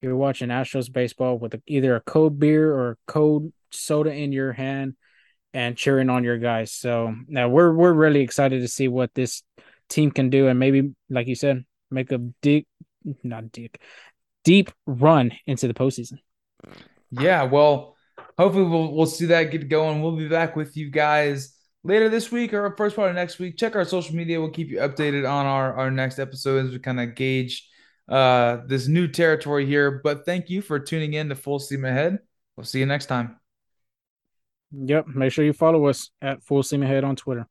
[0.00, 4.32] you're watching Astros baseball with a, either a cold beer or a cold soda in
[4.32, 4.94] your hand
[5.52, 6.72] and cheering on your guys.
[6.72, 9.42] So now we're we're really excited to see what this
[9.88, 12.66] team can do and maybe, like you said, make a deep,
[13.22, 13.78] not deep,
[14.44, 16.18] deep run into the postseason.
[17.10, 17.96] Yeah, well,
[18.38, 20.02] hopefully we'll we'll see that get going.
[20.02, 23.56] We'll be back with you guys later this week or first part of next week.
[23.56, 24.40] Check our social media.
[24.40, 27.68] We'll keep you updated on our our next episode as we kind of gauge
[28.08, 30.00] uh, this new territory here.
[30.02, 32.18] But thank you for tuning in to Full Steam Ahead.
[32.56, 33.38] We'll see you next time.
[34.72, 35.08] Yep.
[35.08, 37.46] Make sure you follow us at Full Steam Ahead on Twitter.